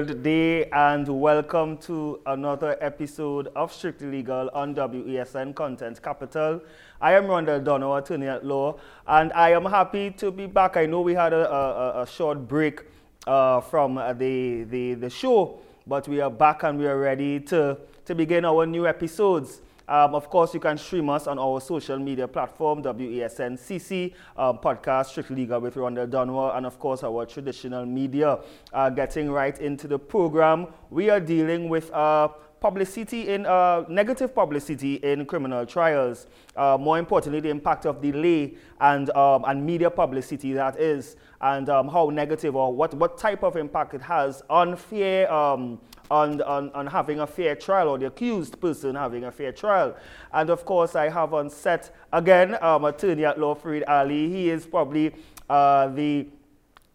Good 0.00 0.22
day 0.22 0.64
and 0.70 1.06
welcome 1.20 1.76
to 1.78 2.20
another 2.24 2.74
episode 2.80 3.48
of 3.54 3.70
Strictly 3.70 4.06
Legal 4.06 4.48
on 4.54 4.74
WESN 4.74 5.54
Content 5.54 6.02
Capital. 6.02 6.62
I 7.02 7.12
am 7.12 7.24
Rondell 7.24 7.62
Dono, 7.62 7.94
attorney 7.94 8.26
at 8.26 8.42
law, 8.42 8.78
and 9.06 9.30
I 9.34 9.50
am 9.50 9.66
happy 9.66 10.10
to 10.12 10.30
be 10.30 10.46
back. 10.46 10.78
I 10.78 10.86
know 10.86 11.02
we 11.02 11.12
had 11.12 11.34
a, 11.34 11.52
a, 11.52 12.02
a 12.02 12.06
short 12.06 12.48
break 12.48 12.80
uh, 13.26 13.60
from 13.60 13.96
the, 13.96 14.64
the, 14.70 14.94
the 14.94 15.10
show, 15.10 15.58
but 15.86 16.08
we 16.08 16.22
are 16.22 16.30
back 16.30 16.62
and 16.62 16.78
we 16.78 16.86
are 16.86 16.98
ready 16.98 17.38
to, 17.38 17.76
to 18.06 18.14
begin 18.14 18.46
our 18.46 18.64
new 18.64 18.86
episodes. 18.86 19.60
Um, 19.90 20.14
of 20.14 20.30
course, 20.30 20.54
you 20.54 20.60
can 20.60 20.78
stream 20.78 21.10
us 21.10 21.26
on 21.26 21.36
our 21.36 21.60
social 21.60 21.98
media 21.98 22.28
platform, 22.28 22.80
WESN 22.80 24.14
um, 24.36 24.58
podcast, 24.58 25.06
Strictly 25.06 25.34
Legal 25.34 25.60
with 25.60 25.74
Rondell 25.74 26.06
Dunwell, 26.08 26.56
and 26.56 26.64
of 26.64 26.78
course, 26.78 27.02
our 27.02 27.26
traditional 27.26 27.84
media. 27.84 28.38
Uh, 28.72 28.88
getting 28.88 29.32
right 29.32 29.58
into 29.58 29.88
the 29.88 29.98
program, 29.98 30.68
we 30.90 31.10
are 31.10 31.18
dealing 31.18 31.68
with 31.68 31.90
uh, 31.90 32.28
publicity 32.60 33.30
in 33.30 33.46
uh, 33.46 33.84
negative 33.88 34.32
publicity 34.32 34.94
in 34.96 35.26
criminal 35.26 35.66
trials. 35.66 36.28
Uh, 36.54 36.76
more 36.78 36.98
importantly, 36.98 37.40
the 37.40 37.48
impact 37.48 37.84
of 37.84 38.00
delay 38.00 38.54
and 38.80 39.10
um, 39.16 39.44
and 39.48 39.64
media 39.66 39.90
publicity 39.90 40.52
that 40.52 40.78
is, 40.78 41.16
and 41.40 41.68
um, 41.68 41.88
how 41.88 42.10
negative 42.10 42.54
or 42.54 42.72
what 42.72 42.94
what 42.94 43.18
type 43.18 43.42
of 43.42 43.56
impact 43.56 43.94
it 43.94 44.02
has 44.02 44.42
on 44.48 44.76
fair. 44.76 45.32
Um, 45.32 45.80
on, 46.10 46.42
on, 46.42 46.70
on 46.70 46.86
having 46.86 47.20
a 47.20 47.26
fair 47.26 47.54
trial 47.54 47.88
or 47.88 47.98
the 47.98 48.06
accused 48.06 48.60
person 48.60 48.94
having 48.94 49.24
a 49.24 49.32
fair 49.32 49.52
trial. 49.52 49.96
And 50.32 50.50
of 50.50 50.64
course, 50.64 50.96
I 50.96 51.08
have 51.08 51.34
on 51.34 51.50
set 51.50 51.94
again 52.12 52.56
um, 52.62 52.84
attorney 52.84 53.24
at 53.24 53.38
law 53.38 53.54
Farid 53.54 53.84
Ali. 53.86 54.28
He 54.28 54.50
is 54.50 54.66
probably 54.66 55.14
uh, 55.48 55.88
the 55.88 56.26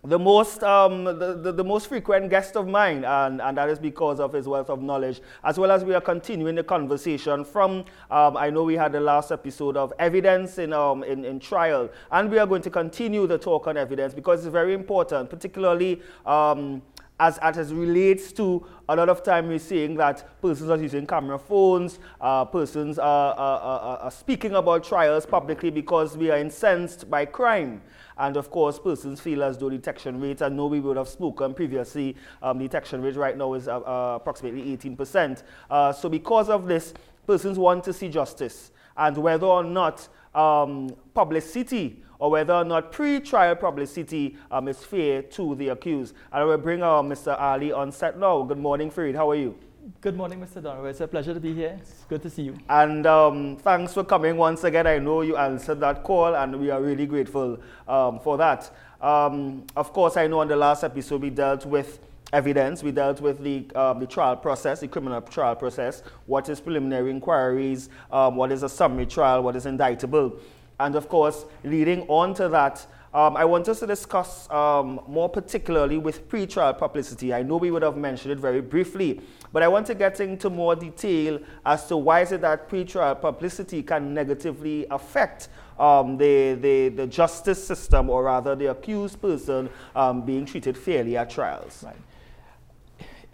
the 0.08 0.20
most, 0.20 0.64
um, 0.64 1.04
the, 1.04 1.40
the, 1.42 1.52
the, 1.52 1.64
most 1.64 1.88
frequent 1.88 2.30
guest 2.30 2.56
of 2.56 2.68
mine, 2.68 3.04
and, 3.04 3.42
and 3.42 3.58
that 3.58 3.70
is 3.70 3.80
because 3.80 4.20
of 4.20 4.34
his 4.34 4.48
wealth 4.48 4.70
of 4.70 4.82
knowledge, 4.82 5.22
as 5.44 5.58
well 5.58 5.72
as 5.72 5.84
we 5.84 5.94
are 5.94 6.02
continuing 6.02 6.56
the 6.56 6.64
conversation 6.64 7.44
from, 7.44 7.84
um, 8.12 8.38
I 8.38 8.50
know 8.50 8.64
we 8.64 8.76
had 8.76 8.92
the 8.92 9.00
last 9.00 9.32
episode 9.32 9.78
of 9.78 9.94
evidence 9.98 10.58
in, 10.58 10.74
um, 10.74 11.04
in, 11.04 11.26
in 11.26 11.40
trial, 11.40 11.90
and 12.12 12.30
we 12.30 12.38
are 12.38 12.46
going 12.46 12.62
to 12.62 12.70
continue 12.70 13.26
the 13.26 13.38
talk 13.38 13.68
on 13.68 13.78
evidence 13.78 14.14
because 14.14 14.46
it's 14.46 14.52
very 14.52 14.74
important, 14.74 15.30
particularly 15.30 16.02
um, 16.26 16.82
as, 17.20 17.38
as 17.38 17.58
it 17.72 17.76
relates 17.76 18.32
to 18.34 18.66
a 18.90 18.96
lot 18.96 19.08
of 19.08 19.24
time 19.24 19.48
we're 19.48 19.60
seeing 19.60 19.96
that 19.96 20.42
persons 20.42 20.70
are 20.70 20.78
using 20.78 21.08
camera 21.08 21.40
phones, 21.40 22.00
uh, 22.20 22.44
persons 22.44 23.00
are, 23.00 23.34
are, 23.34 23.60
are, 23.60 23.98
are, 24.00 24.12
speaking 24.12 24.54
about 24.56 24.84
trials 24.84 25.26
publicly 25.26 25.70
because 25.70 26.18
we 26.18 26.30
are 26.30 26.38
incensed 26.38 27.10
by 27.10 27.26
crime. 27.26 27.82
And 28.18 28.38
of 28.38 28.50
course, 28.50 28.80
persons 28.80 29.20
feel 29.20 29.44
as 29.44 29.58
though 29.58 29.70
detection 29.70 30.20
rates, 30.20 30.42
I 30.42 30.50
know 30.50 30.68
we 30.68 30.80
would 30.80 30.98
have 30.98 31.08
spoken 31.08 31.54
previously, 31.54 32.16
um, 32.42 32.60
detection 32.60 33.02
rate 33.02 33.16
right 33.16 33.38
now 33.38 33.54
is 33.54 33.68
uh, 33.68 33.80
uh, 33.80 34.16
approximately 34.16 34.76
18%. 34.78 35.44
Uh, 35.70 35.94
so 35.94 36.10
because 36.10 36.50
of 36.50 36.68
this, 36.68 36.94
persons 37.26 37.58
want 37.58 37.84
to 37.86 37.94
see 37.94 38.10
justice. 38.10 38.72
And 38.98 39.18
whether 39.18 39.46
or 39.46 39.64
not 39.64 40.08
um, 40.34 40.96
publicity 41.14 42.04
or 42.26 42.32
whether 42.32 42.54
or 42.54 42.66
not 42.66 42.92
pre-trial 42.92 43.56
publicity 43.56 44.36
um, 44.50 44.68
is 44.68 44.84
fair 44.84 45.22
to 45.22 45.54
the 45.54 45.68
accused. 45.68 46.16
And 46.32 46.42
I 46.42 46.44
will 46.44 46.58
bring 46.58 46.82
uh, 46.82 47.04
Mr. 47.04 47.40
Ali 47.40 47.72
on 47.72 47.92
set 47.92 48.18
now. 48.18 48.42
Good 48.42 48.58
morning, 48.58 48.90
Farid. 48.90 49.16
How 49.16 49.30
are 49.30 49.36
you? 49.36 49.56
Good 50.02 50.18
morning, 50.18 50.40
Mr. 50.40 50.64
Donovan. 50.64 50.90
It's 50.90 51.02
a 51.02 51.08
pleasure 51.08 51.36
to 51.36 51.40
be 51.40 51.54
here. 51.54 51.78
It's 51.80 52.04
good 52.10 52.24
to 52.24 52.30
see 52.32 52.42
you. 52.42 52.58
And 52.68 53.06
um, 53.06 53.58
thanks 53.58 53.94
for 53.94 54.04
coming 54.04 54.38
once 54.38 54.64
again. 54.64 54.88
I 54.88 54.98
know 54.98 55.22
you 55.22 55.38
answered 55.38 55.80
that 55.82 56.04
call, 56.04 56.36
and 56.36 56.60
we 56.60 56.72
are 56.72 56.82
really 56.82 57.06
grateful 57.06 57.60
um, 57.88 58.20
for 58.20 58.38
that. 58.38 58.72
Um, 59.00 59.68
of 59.76 59.94
course, 59.94 60.18
I 60.18 60.26
know 60.26 60.40
on 60.40 60.48
the 60.48 60.56
last 60.56 60.84
episode 60.84 61.22
we 61.22 61.30
dealt 61.30 61.68
with 61.68 62.00
evidence. 62.34 62.82
We 62.82 62.92
dealt 62.92 63.22
with 63.22 63.44
the, 63.44 63.66
um, 63.76 64.00
the 64.00 64.08
trial 64.08 64.36
process, 64.36 64.80
the 64.80 64.88
criminal 64.88 65.22
trial 65.22 65.56
process. 65.56 66.02
What 66.26 66.50
is 66.50 66.60
preliminary 66.60 67.12
inquiries? 67.12 67.90
Um, 68.12 68.36
what 68.36 68.52
is 68.52 68.64
a 68.64 68.70
summary 68.70 69.06
trial? 69.06 69.44
What 69.44 69.56
is 69.56 69.68
indictable? 69.68 70.40
And 70.80 70.96
of 70.96 71.08
course, 71.08 71.46
leading 71.64 72.02
on 72.08 72.34
to 72.36 72.50
that, 72.50 72.86
um, 73.14 73.38
I 73.38 73.46
want 73.46 73.70
us 73.70 73.80
to 73.80 73.88
discuss 73.88 74.52
um, 74.52 75.00
more 75.08 75.30
particularly 75.30 75.98
with 75.98 76.28
pre-trial 76.28 76.74
publicity. 76.74 77.34
I 77.34 77.44
know 77.44 77.56
we 77.56 77.72
would 77.72 77.82
have 77.82 77.96
mentioned 77.96 78.34
it 78.34 78.40
very 78.40 78.60
briefly, 78.60 79.22
but 79.54 79.64
I 79.64 79.70
want 79.70 79.88
to 79.88 79.96
get 79.96 80.20
into 80.20 80.50
more 80.50 80.76
detail 80.76 81.40
as 81.66 81.88
to 81.88 81.96
why 81.96 82.22
is 82.22 82.34
it 82.34 82.42
that 82.42 82.68
pre-trial 82.68 83.16
publicity 83.16 83.84
can 83.84 84.14
negatively 84.14 84.86
affect 84.92 85.48
um, 85.80 86.18
the, 86.18 86.56
the, 86.56 86.90
the 86.90 87.08
justice 87.08 87.66
system, 87.66 88.10
or 88.10 88.24
rather 88.24 88.54
the 88.54 88.72
accused 88.72 89.22
person 89.22 89.70
um, 89.96 90.26
being 90.26 90.46
treated 90.46 90.78
fairly 90.78 91.16
at 91.16 91.30
trials. 91.30 91.84
Right. 91.86 91.96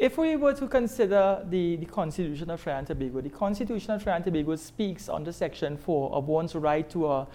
If 0.02 0.18
we 0.18 0.36
were 0.36 0.56
to 0.56 0.68
consider 0.68 1.46
the, 1.48 1.76
the 1.76 1.86
Constitution 1.86 2.50
of 2.50 2.64
Trinidad 2.64 2.90
and 2.90 3.00
Tobago, 3.00 3.22
the 3.22 3.30
Constitution 3.30 3.92
of 3.92 4.02
Trinidad 4.02 4.26
and 4.26 4.34
Tobago 4.34 4.56
speaks 4.56 5.08
under 5.08 5.32
Section 5.32 5.78
4 5.78 6.12
of 6.14 6.28
one's 6.28 6.56
right 6.56 6.90
to 6.90 7.06
a 7.06 7.28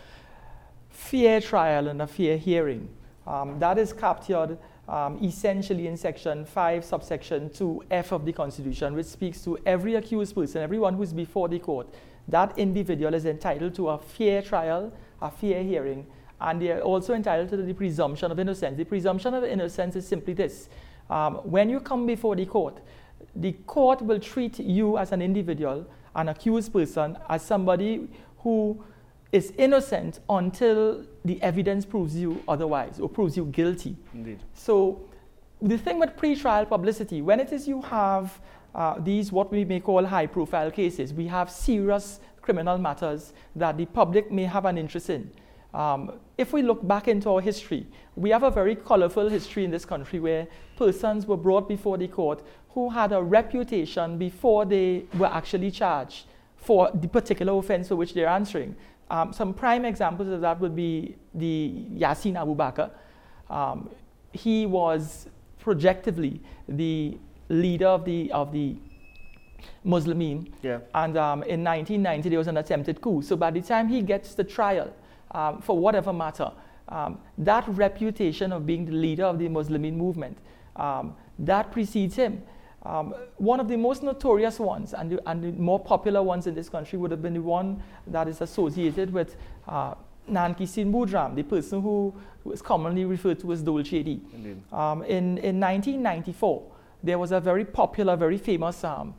fair 0.91 1.41
trial 1.41 1.87
and 1.87 2.03
a 2.03 2.09
fair 2.09 2.37
hearing. 2.37 2.89
Um, 3.25 3.61
that 3.61 3.79
is 3.79 3.93
captured 3.93 4.59
um, 4.89 5.23
essentially 5.23 5.87
in 5.87 5.97
Section 5.97 6.45
5, 6.45 6.85
subsection 6.85 7.51
2F 7.51 8.11
of 8.11 8.25
the 8.25 8.33
Constitution, 8.33 8.97
which 8.97 9.07
speaks 9.07 9.43
to 9.45 9.57
every 9.65 9.95
accused 9.95 10.35
person, 10.35 10.61
everyone 10.61 10.95
who 10.95 11.05
is 11.05 11.13
before 11.13 11.49
the 11.49 11.61
court. 11.61 11.87
That 12.27 12.59
individual 12.59 13.15
is 13.15 13.27
entitled 13.27 13.77
to 13.77 13.91
a 13.91 13.99
fair 13.99 14.43
trial, 14.43 14.93
a 15.23 15.31
fair 15.31 15.63
hearing, 15.63 16.05
and 16.41 16.61
they 16.61 16.73
are 16.73 16.81
also 16.81 17.15
entitled 17.15 17.49
to 17.51 17.59
the 17.59 17.75
presumption 17.75 18.33
of 18.33 18.41
innocence. 18.41 18.77
The 18.77 18.85
presumption 18.85 19.35
of 19.35 19.45
innocence 19.45 19.95
is 19.95 20.05
simply 20.05 20.35
this 20.35 20.69
um, 21.11 21.37
when 21.37 21.69
you 21.69 21.81
come 21.81 22.07
before 22.07 22.37
the 22.37 22.47
court, 22.47 22.81
the 23.35 23.53
court 23.67 24.03
will 24.03 24.19
treat 24.19 24.59
you 24.59 24.99
as 24.99 25.13
an 25.13 25.23
individual, 25.23 25.87
an 26.15 26.29
accused 26.29 26.73
person, 26.73 27.17
as 27.29 27.43
somebody 27.43 28.09
who 28.39 28.83
is 29.33 29.53
innocent 29.59 30.21
until 30.29 31.05
the 31.25 31.41
evidence 31.43 31.85
proves 31.85 32.17
you 32.17 32.43
otherwise 32.49 32.99
or 33.01 33.09
proves 33.09 33.37
you 33.37 33.45
guilty. 33.47 33.97
Indeed. 34.15 34.41
So, 34.55 35.09
the 35.61 35.79
thing 35.79 35.99
with 35.99 36.17
pre-trial 36.17 36.67
publicity, 36.67 37.23
when 37.23 37.41
it 37.41 37.53
is 37.53 37.67
you 37.67 37.83
have 37.83 38.41
uh, 38.75 38.99
these 38.99 39.33
what 39.33 39.51
we 39.51 39.65
may 39.65 39.81
call 39.81 40.05
high-profile 40.05 40.71
cases, 40.71 41.13
we 41.13 41.27
have 41.27 41.51
serious 41.51 42.21
criminal 42.43 42.79
matters 42.79 43.33
that 43.57 43.77
the 43.77 43.87
public 43.87 44.31
may 44.31 44.45
have 44.45 44.65
an 44.67 44.79
interest 44.79 45.11
in. 45.11 45.31
Um, 45.77 46.13
if 46.39 46.55
we 46.55 46.63
look 46.63 46.87
back 46.89 47.07
into 47.07 47.29
our 47.29 47.41
history, 47.43 47.87
we 48.17 48.31
have 48.31 48.43
a 48.43 48.51
very 48.51 48.75
colorful 48.75 49.29
history 49.29 49.63
in 49.63 49.71
this 49.71 49.85
country 49.85 50.19
where 50.19 50.49
persons 50.79 51.27
were 51.27 51.37
brought 51.37 51.69
before 51.69 51.99
the 51.99 52.09
court 52.09 52.43
who 52.71 52.89
had 52.89 53.13
a 53.13 53.23
reputation 53.23 54.17
before 54.17 54.65
they 54.65 55.05
were 55.19 55.27
actually 55.27 55.71
charged 55.71 56.25
for 56.57 56.91
the 56.95 57.07
particular 57.07 57.53
offense 57.59 57.89
for 57.89 57.97
which 57.97 58.15
they're 58.15 58.27
answering. 58.27 58.75
Um, 59.11 59.35
some 59.35 59.53
prime 59.53 59.85
examples 59.85 60.29
of 60.29 60.41
that 60.41 60.59
would 60.61 60.75
be 60.75 61.15
the 61.35 61.85
Yassin 61.95 62.41
Abu 62.41 62.57
Bakr. 62.57 62.91
Um, 63.51 63.91
he 64.33 64.65
was 64.65 65.29
projectively 65.61 66.41
the 66.69 67.19
leader 67.51 67.89
of 67.89 68.07
the, 68.07 68.33
of 68.33 68.51
the 68.51 68.77
Muslimin. 69.85 70.49
Yeah. 70.63 70.79
And 70.95 71.19
um, 71.19 71.43
in 71.43 71.63
1990, 71.63 72.31
there 72.31 72.39
was 72.39 72.49
an 72.49 72.57
attempted 72.57 73.03
coup. 73.03 73.21
So 73.21 73.37
by 73.37 73.51
the 73.51 73.61
time 73.61 73.89
he 73.89 74.01
gets 74.01 74.35
the 74.35 74.45
trial, 74.45 74.91
um, 75.31 75.61
for 75.61 75.79
whatever 75.79 76.13
matter, 76.13 76.51
um, 76.89 77.19
that 77.39 77.65
reputation 77.69 78.53
of 78.53 78.67
being 78.67 78.85
the 78.85 78.93
leader 78.93 79.25
of 79.25 79.39
the 79.39 79.49
Muslimin 79.49 79.95
movement, 79.95 80.39
um, 80.77 81.15
that 81.39 81.73
precedes 81.73 82.17
him. 82.17 82.43
Um, 82.85 83.15
one 83.37 83.59
of 83.59 83.67
the 83.67 83.77
most 83.77 84.05
notorious 84.05 84.61
ones 84.61 84.95
and 84.95 85.11
the, 85.11 85.29
and 85.29 85.43
the, 85.43 85.53
more 85.61 85.81
popular 85.81 86.23
ones 86.23 86.47
in 86.47 86.55
this 86.55 86.69
country 86.69 86.99
would 86.99 87.11
have 87.11 87.21
been 87.21 87.35
the 87.35 87.43
one 87.43 87.83
that 88.07 88.29
is 88.29 88.41
associated 88.41 89.13
with 89.13 89.35
uh, 89.67 89.95
Nankissoon 90.31 90.93
Boodram, 90.93 91.35
the 91.35 91.43
person 91.43 91.83
who, 91.83 92.15
is 92.53 92.63
commonly 92.63 93.05
referred 93.05 93.41
to 93.41 93.53
as 93.53 93.61
Dole 93.61 93.83
Chadee. 93.83 94.21
Um, 94.73 95.03
in, 95.03 95.39
in 95.39 95.59
1994, 95.59 96.63
there 97.03 97.19
was 97.19 97.33
a 97.33 97.41
very 97.41 97.65
popular, 97.65 98.15
very 98.15 98.39
famous 98.39 98.85
um, 98.85 99.15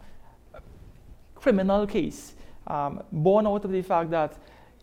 criminal 1.36 1.86
case 1.86 2.36
um, 2.68 3.04
born 3.12 3.48
out 3.48 3.66
of 3.66 3.72
the 3.72 3.82
fact 3.82 4.12
that 4.12 4.38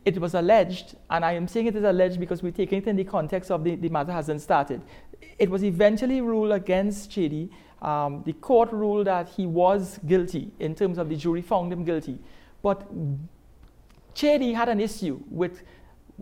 it 0.05 0.19
was 0.19 0.35
alleged, 0.35 0.97
and 1.11 1.25
I 1.25 1.33
am 1.33 1.49
saying 1.49 1.67
it 1.67 1.77
is 1.77 1.85
alleged 1.85 2.21
because 2.21 2.43
we're 2.43 2.53
taking 2.53 2.79
it 2.79 2.87
in 2.87 2.97
the 2.97 3.05
context 3.05 3.51
of 3.51 3.65
the, 3.65 3.75
the 3.77 3.89
matter 3.89 4.13
hasn't 4.13 4.43
started. 4.43 4.83
It 5.39 5.51
was 5.51 5.65
eventually 5.65 6.21
ruled 6.21 6.53
against 6.53 7.11
Chadee. 7.11 7.49
Um, 7.81 8.23
the 8.25 8.35
court 8.35 8.71
ruled 8.73 9.07
that 9.07 9.29
he 9.29 9.47
was 9.47 9.99
guilty 10.07 10.51
in 10.59 10.75
terms 10.75 10.99
of 10.99 11.09
the 11.09 11.17
jury 11.17 11.43
found 11.43 11.73
him 11.73 11.85
guilty. 11.85 12.19
But 12.63 12.87
Chadee 14.15 14.55
had 14.55 14.69
an 14.69 14.81
issue 14.81 15.21
with 15.31 15.63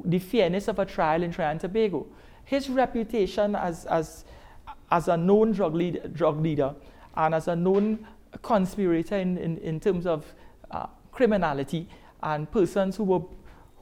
the 0.04 0.18
fairness 0.18 0.68
of 0.68 0.78
a 0.78 0.86
trial 0.86 1.22
in 1.22 1.32
Trinidad 1.32 1.52
and 1.52 1.60
Tobago. 1.60 2.06
His 2.44 2.68
reputation 2.68 3.54
as, 3.54 3.84
as, 3.86 4.24
as 4.90 5.08
a 5.08 5.16
known 5.16 5.52
drug, 5.52 5.74
lead, 5.74 6.14
drug 6.14 6.40
leader 6.40 6.74
and 7.16 7.34
as 7.34 7.48
a 7.48 7.56
known 7.56 8.06
conspirator 8.42 9.16
in, 9.16 9.36
in, 9.38 9.58
in 9.58 9.80
terms 9.80 10.06
of 10.06 10.34
uh, 10.70 10.86
criminality 11.10 11.86
and 12.22 12.50
persons 12.50 12.96
who 12.96 13.04
were 13.04 13.20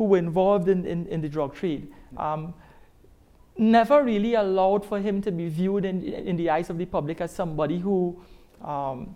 who 0.01 0.07
were 0.07 0.17
involved 0.17 0.67
in, 0.67 0.87
in, 0.87 1.07
in 1.09 1.21
the 1.21 1.29
drug 1.29 1.55
trade. 1.55 1.93
Um, 2.17 2.55
never 3.59 4.03
really 4.03 4.33
allowed 4.33 4.83
for 4.83 4.99
him 4.99 5.21
to 5.21 5.31
be 5.31 5.47
viewed 5.51 5.85
in, 5.85 6.03
in 6.03 6.37
the 6.37 6.49
eyes 6.49 6.71
of 6.71 6.79
the 6.79 6.87
public 6.87 7.21
as 7.21 7.31
somebody 7.31 7.79
who 7.79 8.19
um, 8.65 9.15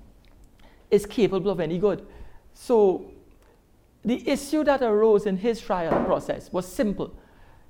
is 0.90 1.06
capable 1.06 1.50
of 1.50 1.58
any 1.58 1.78
good. 1.78 2.06
So 2.52 3.10
the 4.04 4.28
issue 4.28 4.62
that 4.64 4.82
arose 4.82 5.25
in 5.25 5.38
his 5.38 5.58
trial 5.58 6.04
process 6.04 6.52
was 6.52 6.70
simple. 6.70 7.16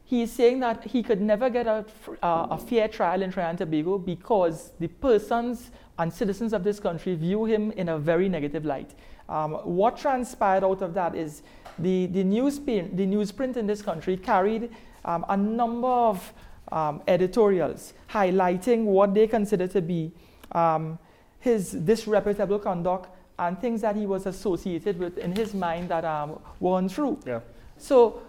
He 0.03 0.23
is 0.23 0.33
saying 0.33 0.59
that 0.61 0.83
he 0.83 1.05
could 1.05 1.21
never 1.21 1.49
get 1.49 1.69
a, 1.69 1.85
uh, 2.21 2.49
a 2.51 2.59
fair 2.59 2.89
trial 2.89 3.23
in 3.23 3.31
Trinidad 3.31 3.51
and 3.51 3.59
Tobago 3.59 3.97
because 3.97 4.73
the 4.81 4.89
persons 4.89 5.71
and 6.01 6.13
citizens 6.13 6.53
of 6.53 6.65
this 6.65 6.81
country 6.81 7.15
view 7.15 7.45
him 7.45 7.71
in 7.71 7.91
a 7.91 7.97
very 7.97 8.29
negative 8.29 8.65
light. 8.65 8.93
Um, 9.29 9.53
what 9.65 9.97
transpired 9.97 10.65
out 10.65 10.83
of 10.83 10.95
that 10.95 11.15
is 11.15 11.43
the, 11.79 12.07
the, 12.07 12.23
newsprint, 12.23 12.97
the 12.97 13.07
newsprint 13.07 13.57
in 13.57 13.67
this 13.67 13.83
country 13.83 14.17
carried 14.17 14.71
um, 15.05 15.25
a 15.29 15.37
number 15.37 15.89
of 15.89 16.33
um, 16.73 17.03
editorials 17.09 17.95
highlighting 18.11 18.85
what 18.85 19.15
they 19.15 19.27
consider 19.27 19.67
to 19.69 19.81
be 19.81 20.13
um, 20.53 20.99
his 21.41 21.73
disreputable 21.73 22.59
conduct 22.59 23.11
and 23.39 23.61
things 23.61 23.81
that 23.81 23.97
he 23.97 24.07
was 24.07 24.27
associated 24.27 24.99
with 24.99 25.19
in 25.19 25.35
his 25.35 25.55
mind 25.55 25.89
that 25.89 26.05
um, 26.05 26.39
were 26.61 26.79
untrue. 26.79 27.19
Yeah. 27.27 27.41
So 27.77 28.23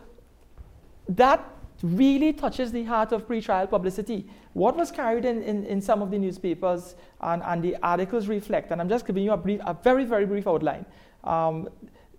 that 1.07 1.47
really 1.83 2.33
touches 2.33 2.71
the 2.71 2.83
heart 2.83 3.11
of 3.11 3.27
pretrial 3.27 3.69
publicity. 3.69 4.27
What 4.55 4.77
was 4.77 4.89
carried 4.89 5.25
in, 5.25 5.43
in, 5.43 5.65
in 5.65 5.81
some 5.81 6.01
of 6.01 6.11
the 6.11 6.17
newspapers 6.17 6.95
and, 7.19 7.43
and 7.43 7.61
the 7.61 7.75
articles 7.83 8.29
reflect, 8.29 8.71
and 8.71 8.79
I'm 8.79 8.87
just 8.87 9.05
giving 9.05 9.25
you 9.25 9.33
a, 9.33 9.37
brief, 9.37 9.59
a 9.65 9.73
very, 9.73 10.05
very 10.05 10.25
brief 10.25 10.47
outline. 10.47 10.85
Um, 11.25 11.67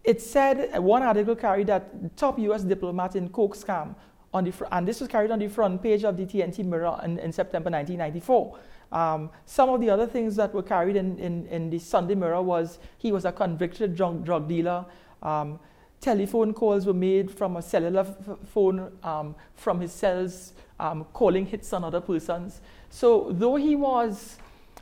it 0.04 0.20
said, 0.20 0.78
one 0.78 1.02
article 1.02 1.34
carried 1.34 1.68
that 1.68 2.14
top 2.14 2.38
US 2.38 2.62
diplomat 2.62 3.16
in 3.16 3.30
Coke 3.30 3.56
scam, 3.56 3.94
on 4.34 4.44
the 4.44 4.52
fr- 4.52 4.66
and 4.70 4.86
this 4.86 5.00
was 5.00 5.08
carried 5.08 5.30
on 5.30 5.38
the 5.38 5.48
front 5.48 5.82
page 5.82 6.04
of 6.04 6.18
the 6.18 6.26
TNT 6.26 6.62
Mirror 6.62 7.00
in, 7.04 7.18
in 7.20 7.32
September 7.32 7.70
1994. 7.70 8.58
Um, 8.92 9.30
some 9.46 9.70
of 9.70 9.80
the 9.80 9.88
other 9.88 10.06
things 10.06 10.36
that 10.36 10.52
were 10.52 10.62
carried 10.62 10.96
in, 10.96 11.18
in, 11.18 11.46
in, 11.46 11.70
the 11.70 11.78
Sunday 11.78 12.14
Mirror 12.14 12.42
was 12.42 12.78
he 12.98 13.12
was 13.12 13.24
a 13.24 13.32
convicted 13.32 13.96
drug, 13.96 14.26
drug 14.26 14.46
dealer. 14.46 14.84
Um, 15.22 15.58
telephone 16.00 16.52
calls 16.52 16.86
were 16.86 16.94
made 16.94 17.30
from 17.30 17.56
a 17.56 17.62
cellular 17.62 18.04
phone 18.46 18.92
um, 19.02 19.34
from 19.54 19.80
his 19.80 19.92
cells, 19.92 20.52
um, 20.78 21.04
calling 21.12 21.46
hits 21.46 21.72
on 21.72 21.84
other 21.84 22.00
persons. 22.00 22.60
So 22.90 23.28
though 23.30 23.56
he 23.56 23.76
was, 23.76 24.36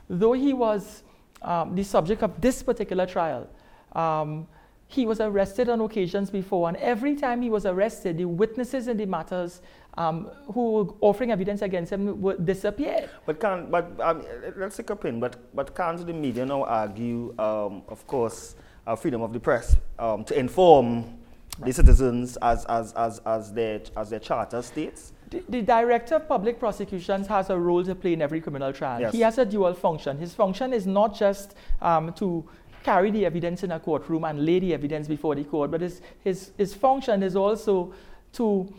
though 0.09 0.33
he 0.33 0.53
was 0.53 1.03
um, 1.41 1.75
the 1.75 1.83
subject 1.83 2.23
of 2.23 2.39
this 2.41 2.61
particular 2.63 3.05
trial, 3.05 3.47
um, 3.93 4.47
he 4.87 5.05
was 5.05 5.19
arrested 5.19 5.67
on 5.67 5.81
occasions 5.81 6.29
before, 6.29 6.67
and 6.67 6.77
every 6.77 7.15
time 7.15 7.41
he 7.41 7.49
was 7.49 7.65
arrested, 7.65 8.17
the 8.17 8.25
witnesses 8.25 8.87
in 8.87 8.97
the 8.97 9.05
matters 9.05 9.61
um, 9.97 10.25
who 10.53 10.73
were 10.73 10.93
offering 11.01 11.31
evidence 11.31 11.61
against 11.63 11.91
him 11.91 12.21
would 12.21 12.45
disappear. 12.45 13.09
But 13.25 13.39
can 13.39 13.71
but 13.71 13.99
um, 13.99 14.23
let's 14.55 14.77
take 14.77 14.91
a 14.91 14.95
pin. 14.95 15.19
But 15.19 15.37
but 15.55 15.75
can't 15.75 16.05
the 16.05 16.13
media 16.13 16.45
now 16.45 16.63
argue, 16.65 17.33
of 17.37 18.05
course, 18.05 18.55
uh, 18.87 18.95
freedom 18.95 19.21
of 19.21 19.33
the 19.33 19.39
press 19.39 19.77
um, 19.99 20.23
to 20.25 20.37
inform 20.37 21.05
the 21.59 21.71
citizens 21.71 22.37
as 22.41 22.65
as 22.65 22.93
as 22.93 23.19
as 23.25 23.53
their 23.53 23.81
as 23.95 24.09
their 24.09 24.19
charter 24.19 24.61
states? 24.61 25.13
The, 25.29 25.43
the, 25.49 25.61
director 25.61 26.15
of 26.15 26.27
public 26.27 26.59
prosecutions 26.59 27.25
has 27.27 27.49
a 27.49 27.57
role 27.57 27.83
to 27.83 27.95
play 27.95 28.13
in 28.13 28.21
every 28.21 28.39
criminal 28.41 28.71
trial. 28.71 29.01
Yes. 29.01 29.11
He 29.11 29.21
has 29.21 29.39
a 29.39 29.45
dual 29.45 29.73
function. 29.73 30.19
His 30.19 30.35
function 30.35 30.71
is 30.71 30.85
not 30.85 31.15
just 31.15 31.55
um, 31.81 32.13
to 32.13 32.47
carry 32.83 33.09
the 33.09 33.25
evidence 33.25 33.63
in 33.63 33.71
a 33.71 33.79
courtroom 33.79 34.23
and 34.23 34.45
lay 34.45 34.59
the 34.59 34.71
evidence 34.71 35.07
before 35.07 35.33
the 35.33 35.43
court, 35.43 35.71
but 35.71 35.81
his, 35.81 36.01
his, 36.23 36.51
his 36.55 36.75
function 36.75 37.23
is 37.23 37.35
also 37.35 37.91
to 38.33 38.71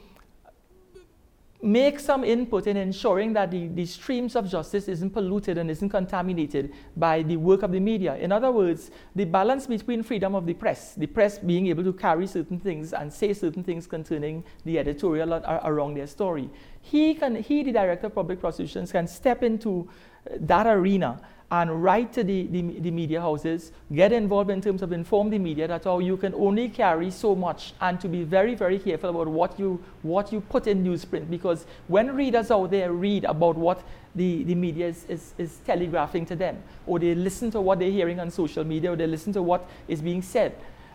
make 1.67 1.99
some 1.99 2.23
input 2.25 2.67
in 2.67 2.77
ensuring 2.77 3.33
that 3.33 3.51
the, 3.51 3.67
the 3.69 3.85
streams 3.85 4.37
of 4.37 4.49
justice 4.49 4.89
isn't 4.89 5.11
polluted 5.11 5.59
and 5.59 5.71
isn't 5.71 5.89
contaminated 5.89 6.73
by 6.97 7.23
the 7.23 7.37
work 7.37 7.63
of 7.63 7.73
the 7.73 7.81
media. 7.81 8.17
In 8.17 8.31
other 8.31 8.53
words, 8.53 8.91
the 9.17 9.25
balance 9.25 9.67
between 9.67 10.03
freedom 10.03 10.35
of 10.35 10.47
the 10.47 10.55
press, 10.55 10.95
the 10.95 11.07
press 11.07 11.39
being 11.39 11.67
able 11.67 11.83
to 11.83 11.93
carry 11.93 12.27
certain 12.27 12.61
things 12.61 12.93
and 12.93 13.13
say 13.13 13.33
certain 13.33 13.65
things 13.65 13.87
concerning 13.87 14.45
the 14.65 14.79
editorial 14.79 15.35
around 15.35 15.95
their 15.95 16.07
story. 16.07 16.49
He, 16.81 17.15
can, 17.15 17.35
he, 17.35 17.65
the 17.65 17.73
director 17.73 18.07
of 18.07 18.15
public 18.15 18.39
prosecutions, 18.39 18.93
can 18.93 19.09
step 19.09 19.43
into 19.43 19.89
uh, 20.31 20.35
that 20.41 20.67
arena 20.69 21.21
and 21.51 21.83
write 21.85 22.13
to 22.13 22.25
the, 22.25 22.47
the, 22.49 22.63
the, 22.81 22.91
media 22.91 23.21
houses, 23.21 23.71
get 23.95 24.13
involved 24.13 24.51
in 24.51 24.61
terms 24.61 24.83
of 24.83 24.91
inform 24.93 25.31
the 25.31 25.39
media 25.39 25.69
that 25.69 25.87
oh, 25.87 26.01
you 26.01 26.17
can 26.17 26.35
only 26.35 26.69
carry 26.69 27.09
so 27.09 27.37
much 27.37 27.73
and 27.81 28.01
to 28.01 28.09
be 28.09 28.25
very, 28.25 28.57
very 28.57 28.79
careful 28.81 29.11
about 29.11 29.29
what 29.29 29.59
you, 29.59 29.81
what 30.03 30.33
you 30.33 30.41
put 30.41 30.67
in 30.67 30.83
newsprint 30.83 31.31
because 31.31 31.65
when 31.87 32.17
readers 32.17 32.51
out 32.51 32.71
there 32.73 32.93
read 32.93 33.25
about 33.25 33.57
what 33.57 33.85
the, 34.17 34.43
the 34.43 34.57
media 34.57 34.89
is, 34.89 35.05
is, 35.09 35.35
is 35.39 35.59
telegraphing 35.65 36.27
to 36.27 36.35
them 36.35 36.61
or 36.85 36.99
they 36.99 37.15
listen 37.15 37.49
to 37.53 37.61
what 37.61 37.79
they're 37.79 37.93
hearing 37.93 38.19
on 38.19 38.29
social 38.29 38.65
media 38.65 38.93
or 38.93 38.97
they 38.97 39.07
listen 39.07 39.33
to 39.33 39.43
what 39.43 39.69
is 39.87 40.01
being 40.01 40.23
said, 40.23 40.53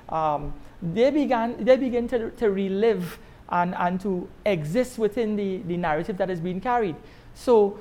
um, 0.09 0.53
they, 0.81 1.12
began, 1.12 1.63
they 1.63 1.77
begin 1.77 2.09
to, 2.09 2.30
to 2.31 2.51
relive 2.51 3.19
and, 3.48 3.74
and 3.75 4.01
to 4.01 4.27
exist 4.45 4.98
within 4.98 5.38
the, 5.38 5.57
the 5.59 5.77
narrative 5.77 6.18
that 6.18 6.30
is 6.30 6.42
being 6.42 6.59
carried. 6.59 6.95
So 7.36 7.80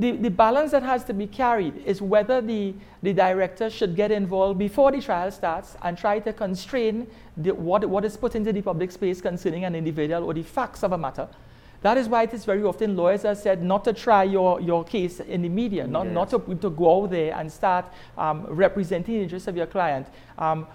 the, 0.00 0.12
the 0.12 0.30
balance 0.30 0.70
that 0.70 0.82
has 0.82 1.04
to 1.04 1.12
be 1.12 1.26
carried 1.26 1.76
is 1.84 2.00
whether 2.00 2.40
the, 2.40 2.74
the 3.02 3.12
director 3.12 3.68
should 3.68 3.94
get 3.94 4.10
involved 4.10 4.58
before 4.58 4.90
the 4.90 5.00
trial 5.00 5.30
starts 5.30 5.76
and 5.82 5.98
try 5.98 6.18
to 6.18 6.32
constrain 6.32 7.06
the, 7.36 7.54
what, 7.54 7.84
what 7.84 8.04
is 8.04 8.16
put 8.16 8.34
into 8.34 8.50
the 8.50 8.62
public 8.62 8.90
space 8.90 9.20
concerning 9.20 9.64
an 9.64 9.74
individual 9.74 10.24
or 10.24 10.32
the 10.32 10.42
facts 10.42 10.82
of 10.82 10.92
a 10.92 10.98
matter. 10.98 11.28
That 11.82 11.98
is 11.98 12.08
why 12.08 12.22
it 12.22 12.32
is 12.32 12.46
very 12.46 12.62
often 12.62 12.96
lawyers 12.96 13.26
are 13.26 13.34
said 13.34 13.62
not 13.62 13.84
to 13.84 13.92
try 13.92 14.24
your, 14.24 14.60
your 14.60 14.84
case 14.84 15.20
in 15.20 15.42
the 15.42 15.48
media, 15.50 15.86
not, 15.86 16.06
yes. 16.06 16.14
not 16.14 16.30
to, 16.30 16.54
to 16.56 16.70
go 16.70 17.02
out 17.02 17.10
there 17.10 17.34
and 17.34 17.52
start 17.52 17.86
um, 18.16 18.46
representing 18.48 19.16
the 19.16 19.22
interests 19.22 19.48
of 19.48 19.56
your 19.56 19.66
client, 19.66 20.06
um, 20.38 20.66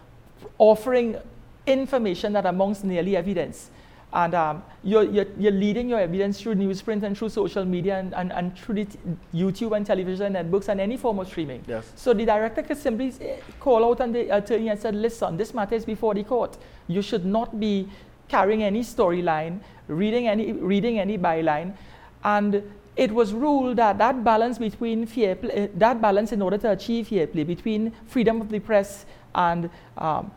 offering 0.60 1.18
information 1.66 2.34
that 2.34 2.46
amongst 2.46 2.84
nearly 2.84 3.18
evidence 3.18 3.72
and 4.16 4.34
um, 4.34 4.64
you're, 4.82 5.04
you're, 5.04 5.26
you're, 5.38 5.52
leading 5.52 5.90
your 5.90 6.00
evidence 6.00 6.40
through 6.40 6.56
newsprint 6.56 7.04
and 7.04 7.18
through 7.18 7.28
social 7.28 7.66
media 7.66 8.00
and, 8.00 8.16
and, 8.16 8.32
and 8.32 8.58
through 8.58 8.76
the 8.76 8.88
YouTube 9.34 9.76
and 9.76 9.86
television 9.86 10.34
networks 10.34 10.70
and 10.70 10.80
any 10.80 10.96
form 10.96 11.20
of 11.20 11.28
streaming. 11.28 11.62
Yes. 11.68 11.92
So 11.96 12.14
the 12.14 12.26
director 12.26 12.64
could 12.64 12.78
simply 12.78 13.14
call 13.60 13.84
out 13.84 14.00
on 14.00 14.14
the 14.14 14.30
attorney 14.30 14.70
and 14.70 14.80
said, 14.80 14.96
listen, 14.96 15.36
this 15.36 15.54
matter 15.54 15.76
is 15.76 15.84
before 15.84 16.14
the 16.14 16.24
court. 16.24 16.58
You 16.88 17.02
should 17.02 17.26
not 17.26 17.60
be 17.60 17.90
carrying 18.30 18.64
any 18.64 18.82
storyline, 18.82 19.60
reading 19.90 20.30
any, 20.30 20.54
reading 20.54 20.98
any 20.98 21.18
byline. 21.18 21.76
And 22.24 22.64
it 22.96 23.12
was 23.12 23.34
ruled 23.34 23.76
that 23.76 23.98
that 23.98 24.24
balance 24.24 24.58
between 24.58 25.06
fair 25.08 25.36
play, 25.36 25.70
that 25.76 26.02
balance 26.02 26.32
in 26.32 26.42
order 26.42 26.58
to 26.60 26.72
achieve 26.72 27.10
fair 27.10 27.28
play 27.28 27.44
between 27.44 27.92
freedom 28.08 28.40
of 28.40 28.48
the 28.48 28.60
press 28.60 29.06
and 29.36 29.70
um, 29.98 30.32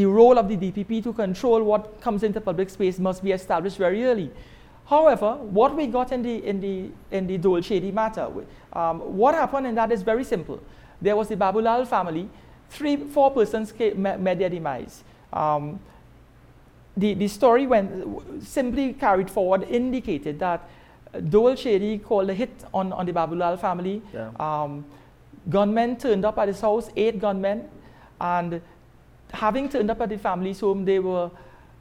the 0.00 0.06
role 0.06 0.38
of 0.38 0.48
the 0.48 0.56
DPP 0.56 1.02
to 1.02 1.12
control 1.12 1.62
what 1.62 2.00
comes 2.00 2.22
into 2.22 2.40
public 2.40 2.70
space 2.70 2.98
must 2.98 3.22
be 3.22 3.32
established 3.32 3.76
very 3.76 4.02
early. 4.04 4.30
However, 4.86 5.34
what 5.58 5.76
we 5.76 5.86
got 5.86 6.10
in 6.10 6.22
the, 6.22 6.36
in 6.50 6.58
the, 6.60 6.90
in 7.10 7.26
the 7.26 7.36
Dole 7.36 7.60
Chadee 7.60 7.92
matter, 7.92 8.26
um, 8.72 9.00
what 9.22 9.34
happened 9.34 9.66
in 9.66 9.74
that 9.74 9.92
is 9.92 10.02
very 10.02 10.24
simple. 10.24 10.58
There 11.02 11.14
was 11.16 11.28
the 11.28 11.36
Baboolal 11.36 11.86
family, 11.86 12.30
three, 12.70 12.96
four 12.96 13.30
persons 13.30 13.72
came, 13.72 14.00
met 14.00 14.38
their 14.38 14.48
demise. 14.48 15.04
Um, 15.34 15.78
the, 16.96 17.12
the 17.12 17.28
story 17.28 17.66
went, 17.66 18.42
simply 18.42 18.94
carried 18.94 19.30
forward 19.30 19.64
indicated 19.64 20.38
that 20.38 20.66
Dole 21.28 21.52
Chadee 21.52 22.02
called 22.02 22.30
a 22.30 22.34
hit 22.34 22.64
on, 22.72 22.92
on 22.94 23.04
the 23.04 23.12
Baboolal 23.12 23.60
family. 23.60 24.00
Yeah. 24.14 24.30
Um, 24.40 24.86
gunmen 25.50 25.98
turned 25.98 26.24
up 26.24 26.38
at 26.38 26.48
his 26.48 26.60
house, 26.62 26.88
eight 26.96 27.20
gunmen, 27.20 27.68
and 28.18 28.62
having 29.32 29.68
turned 29.68 29.90
up 29.90 30.00
at 30.00 30.08
the 30.08 30.18
family's 30.18 30.60
home, 30.60 30.84
they 30.84 30.98
were, 30.98 31.30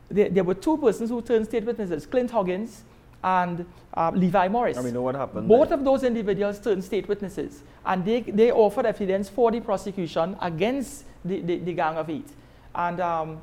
they, 0.10 0.30
there 0.30 0.44
were 0.44 0.56
two 0.56 0.78
persons 0.78 1.10
who 1.10 1.22
turned 1.22 1.46
state 1.46 1.66
witnesses, 1.66 2.06
Clint 2.06 2.32
Huggins 2.32 2.84
and 3.24 3.66
uh, 3.94 4.12
Levi 4.14 4.48
Morris. 4.48 4.78
I 4.78 4.82
mean, 4.82 4.94
know 4.94 5.02
what 5.02 5.16
happened? 5.16 5.48
Both 5.48 5.72
of 5.72 5.84
those 5.84 6.04
individuals 6.04 6.60
turned 6.60 6.84
state 6.84 7.08
witnesses, 7.08 7.64
and 7.86 8.06
they, 8.06 8.22
they 8.22 8.52
offered 8.52 8.86
evidence 8.86 9.30
for 9.30 9.52
the 9.52 9.60
prosecution 9.60 10.38
against 10.42 11.06
the, 11.26 11.42
the, 11.42 11.58
the 11.58 11.74
Gang 11.74 11.98
of 11.98 12.10
Eight. 12.10 12.28
And 12.74 13.00
um, 13.00 13.42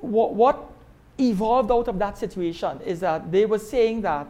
what, 0.00 0.34
what 0.34 0.70
evolved 1.18 1.70
out 1.70 1.88
of 1.88 1.98
that 1.98 2.18
situation 2.18 2.80
is 2.84 3.00
that 3.00 3.30
they 3.30 3.46
were 3.46 3.58
saying 3.58 4.02
that 4.02 4.26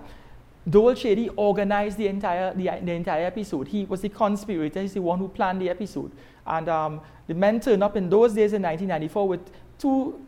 Dole 0.68 0.94
Chadee 0.94 1.30
organized 1.37 1.99
the 1.99 2.06
entire, 2.06 2.54
the, 2.54 2.70
the, 2.82 2.92
entire 2.92 3.25
episode. 3.26 3.68
He 3.68 3.84
was 3.84 4.00
the 4.00 4.08
conspirator, 4.08 4.80
he's 4.80 4.94
the 4.94 5.02
one 5.02 5.18
who 5.18 5.28
planned 5.28 5.61
the 5.61 5.70
episode. 5.70 6.12
And 6.46 6.68
um, 6.68 7.00
the 7.26 7.34
men 7.34 7.61
turned 7.61 7.82
up 7.82 7.96
in 7.96 8.08
those 8.11 8.34
days 8.34 8.52
in 8.52 8.62
1994 8.62 9.28
with 9.28 9.40
two, 9.78 10.20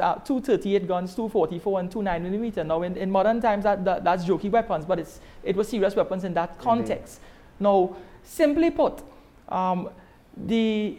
uh, 0.00 0.14
two 0.16 0.40
38 0.40 0.86
guns, 0.88 1.14
two 1.14 1.28
44 1.28 1.80
and 1.80 1.90
two 1.90 2.02
9 2.02 2.22
millimeter. 2.22 2.64
Now, 2.64 2.82
in, 2.82 2.96
in 2.96 3.10
modern 3.10 3.40
times, 3.40 3.64
that, 3.64 3.84
that, 3.84 4.04
that's 4.04 4.24
jokey 4.24 4.50
weapons, 4.50 4.84
but 4.84 4.98
it's, 4.98 5.20
it 5.42 5.56
was 5.56 5.68
serious 5.68 5.94
weapons 5.94 6.24
in 6.24 6.34
that 6.34 6.58
context. 6.58 7.20
Mm-hmm. 7.20 7.64
Now, 7.64 7.96
simply 8.22 8.70
put, 8.70 9.02
um, 9.48 9.90
the 10.36 10.98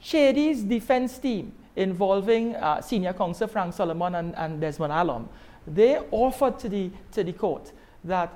Chadee's 0.00 0.62
defense 0.62 1.18
team 1.18 1.52
involving 1.76 2.56
uh, 2.56 2.80
senior 2.80 3.12
counsel 3.12 3.46
Frank 3.48 3.74
Solomon 3.74 4.14
and, 4.14 4.34
and 4.36 4.60
Desmond 4.60 4.92
Allum 4.92 5.28
they 5.66 5.98
offered 6.10 6.58
to 6.60 6.68
the, 6.68 6.90
to 7.12 7.24
the 7.24 7.32
court 7.32 7.72
that 8.04 8.32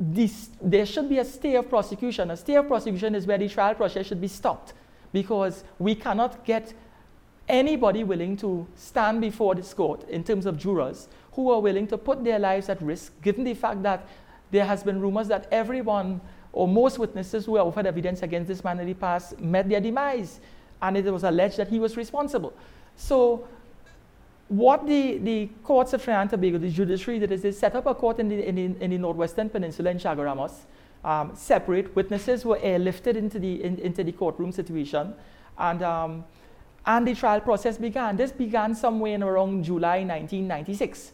this, 0.00 0.50
there 0.62 0.86
should 0.86 1.08
be 1.08 1.18
a 1.18 1.24
stay 1.24 1.56
of 1.56 1.68
prosecution. 1.68 2.30
A 2.30 2.36
stay 2.36 2.54
of 2.54 2.68
prosecution 2.68 3.14
is 3.14 3.26
where 3.26 3.38
the 3.38 3.48
trial 3.48 3.74
process 3.74 4.06
should 4.06 4.20
be 4.20 4.28
stopped 4.28 4.74
because 5.12 5.64
we 5.78 5.94
cannot 5.94 6.44
get 6.44 6.72
anybody 7.48 8.04
willing 8.04 8.36
to 8.36 8.66
stand 8.76 9.20
before 9.20 9.54
this 9.54 9.72
court 9.72 10.08
in 10.08 10.22
terms 10.22 10.46
of 10.46 10.58
jurors 10.58 11.08
who 11.32 11.50
are 11.50 11.60
willing 11.60 11.86
to 11.86 11.96
put 11.96 12.22
their 12.22 12.38
lives 12.38 12.68
at 12.68 12.80
risk, 12.82 13.12
given 13.22 13.44
the 13.44 13.54
fact 13.54 13.82
that 13.82 14.06
there 14.50 14.64
has 14.64 14.82
been 14.82 15.00
rumors 15.00 15.28
that 15.28 15.48
everyone 15.50 16.20
or 16.52 16.66
most 16.66 16.98
witnesses 16.98 17.46
who 17.46 17.52
were 17.52 17.60
offered 17.60 17.86
evidence 17.86 18.22
against 18.22 18.48
this 18.48 18.64
man 18.64 18.80
in 18.80 18.86
the 18.86 18.94
past 18.94 19.38
met 19.40 19.68
their 19.68 19.80
demise, 19.80 20.40
and 20.82 20.96
it 20.96 21.04
was 21.04 21.24
alleged 21.24 21.56
that 21.56 21.68
he 21.68 21.78
was 21.78 21.96
responsible. 21.96 22.52
So, 22.96 23.46
what 24.48 24.86
the, 24.86 25.18
the 25.18 25.48
courts 25.62 25.92
of 25.92 26.02
Trinidad 26.02 26.22
and 26.22 26.30
Tobago, 26.30 26.58
the 26.58 26.70
judiciary 26.70 27.18
did 27.18 27.32
is 27.32 27.42
they 27.42 27.52
set 27.52 27.74
up 27.74 27.86
a 27.86 27.94
court 27.94 28.18
in 28.18 28.28
the, 28.28 28.46
in 28.46 28.54
the, 28.54 28.82
in 28.82 28.90
the 28.90 28.98
northwestern 28.98 29.50
peninsula 29.50 29.90
in 29.90 29.98
Chaguaramas, 29.98 30.52
um, 31.04 31.32
separate. 31.36 31.94
Witnesses 31.94 32.44
were 32.44 32.58
airlifted 32.58 33.16
into 33.16 33.38
the, 33.38 33.62
in, 33.62 33.78
into 33.78 34.02
the 34.02 34.12
courtroom 34.12 34.50
situation, 34.50 35.14
and, 35.58 35.82
um, 35.82 36.24
and 36.86 37.06
the 37.06 37.14
trial 37.14 37.40
process 37.40 37.76
began. 37.76 38.16
This 38.16 38.32
began 38.32 38.74
somewhere 38.74 39.14
in 39.14 39.22
around 39.22 39.64
July 39.64 39.98
1996. 39.98 41.12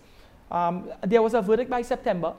Um, 0.50 0.90
there 1.02 1.20
was 1.20 1.34
a 1.34 1.42
verdict 1.42 1.70
by 1.70 1.82
September, 1.82 2.34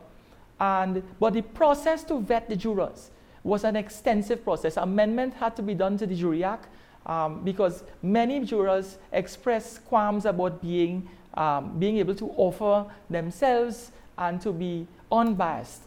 and, 0.59 1.03
but 1.19 1.33
the 1.33 1.41
process 1.41 2.03
to 2.05 2.21
vet 2.21 2.47
the 2.47 2.55
jurors 2.55 3.11
was 3.43 3.63
an 3.65 3.75
extensive 3.75 4.43
process. 4.43 4.77
Amendment 4.77 5.33
had 5.35 5.55
to 5.57 5.61
be 5.61 5.75
done 5.75 5.97
to 5.97 6.07
the 6.07 6.15
Jury 6.15 6.43
Act 6.43 6.69
um, 7.05 7.43
because 7.43 7.83
many 8.01 8.43
jurors 8.43 8.97
express 9.11 9.77
qualms 9.77 10.25
about 10.25 10.61
being, 10.61 11.07
um, 11.35 11.77
being 11.79 11.97
able 11.97 12.15
to 12.15 12.31
offer 12.37 12.85
themselves 13.09 13.91
and 14.17 14.41
to 14.41 14.51
be 14.51 14.87
unbiased. 15.11 15.81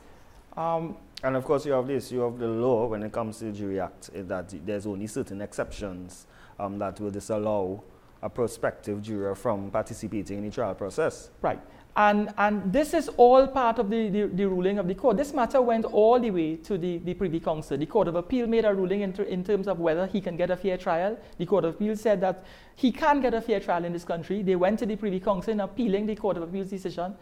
Um, 0.56 0.96
and 1.22 1.34
of 1.34 1.44
course, 1.44 1.66
you 1.66 1.72
have 1.72 1.86
this, 1.86 2.12
you 2.12 2.20
have 2.20 2.38
the 2.38 2.46
law 2.46 2.86
when 2.86 3.02
it 3.02 3.12
comes 3.12 3.38
to 3.38 3.46
the 3.46 3.52
Jury 3.52 3.80
Act, 3.80 4.10
that 4.14 4.54
there's 4.64 4.86
only 4.86 5.06
certain 5.08 5.40
exceptions 5.40 6.26
um, 6.58 6.78
that 6.78 7.00
will 7.00 7.10
disallow 7.10 7.82
a 8.22 8.28
prospective 8.28 9.02
juror 9.02 9.34
from 9.34 9.70
participating 9.70 10.38
in 10.38 10.44
the 10.44 10.50
trial 10.50 10.74
process. 10.74 11.30
Right. 11.40 11.60
And, 11.96 12.32
and 12.38 12.72
this 12.72 12.94
is 12.94 13.08
all 13.16 13.46
part 13.48 13.80
of 13.80 13.90
the, 13.90 14.08
the, 14.08 14.26
the, 14.26 14.48
ruling 14.48 14.78
of 14.78 14.86
the 14.86 14.94
court. 14.94 15.16
This 15.16 15.34
matter 15.34 15.60
went 15.60 15.84
all 15.84 16.20
the 16.20 16.30
way 16.30 16.54
to 16.56 16.78
the, 16.78 16.98
the 16.98 17.14
Privy 17.14 17.40
Council. 17.40 17.76
The 17.76 17.86
Court 17.86 18.06
of 18.06 18.14
Appeal 18.14 18.46
made 18.46 18.64
a 18.64 18.72
ruling 18.72 19.00
in, 19.00 19.12
in 19.22 19.42
terms 19.42 19.66
of 19.66 19.80
whether 19.80 20.06
he 20.06 20.20
can 20.20 20.36
get 20.36 20.48
a 20.50 20.56
fair 20.56 20.76
trial. 20.76 21.18
The 21.38 21.46
Court 21.46 21.64
of 21.64 21.74
Appeal 21.74 21.96
said 21.96 22.20
that 22.20 22.44
he 22.76 22.92
can 22.92 23.20
get 23.20 23.34
a 23.34 23.40
fair 23.40 23.58
trial 23.58 23.84
in 23.84 23.92
this 23.92 24.04
country. 24.04 24.42
They 24.42 24.54
went 24.54 24.78
to 24.78 24.86
the 24.86 24.94
Privy 24.94 25.18
Council 25.18 25.52
in 25.52 25.58
appealing 25.58 26.06
the 26.06 26.14
Court 26.14 26.36
of 26.36 26.44
Appeal's 26.44 26.70
decision 26.70 27.16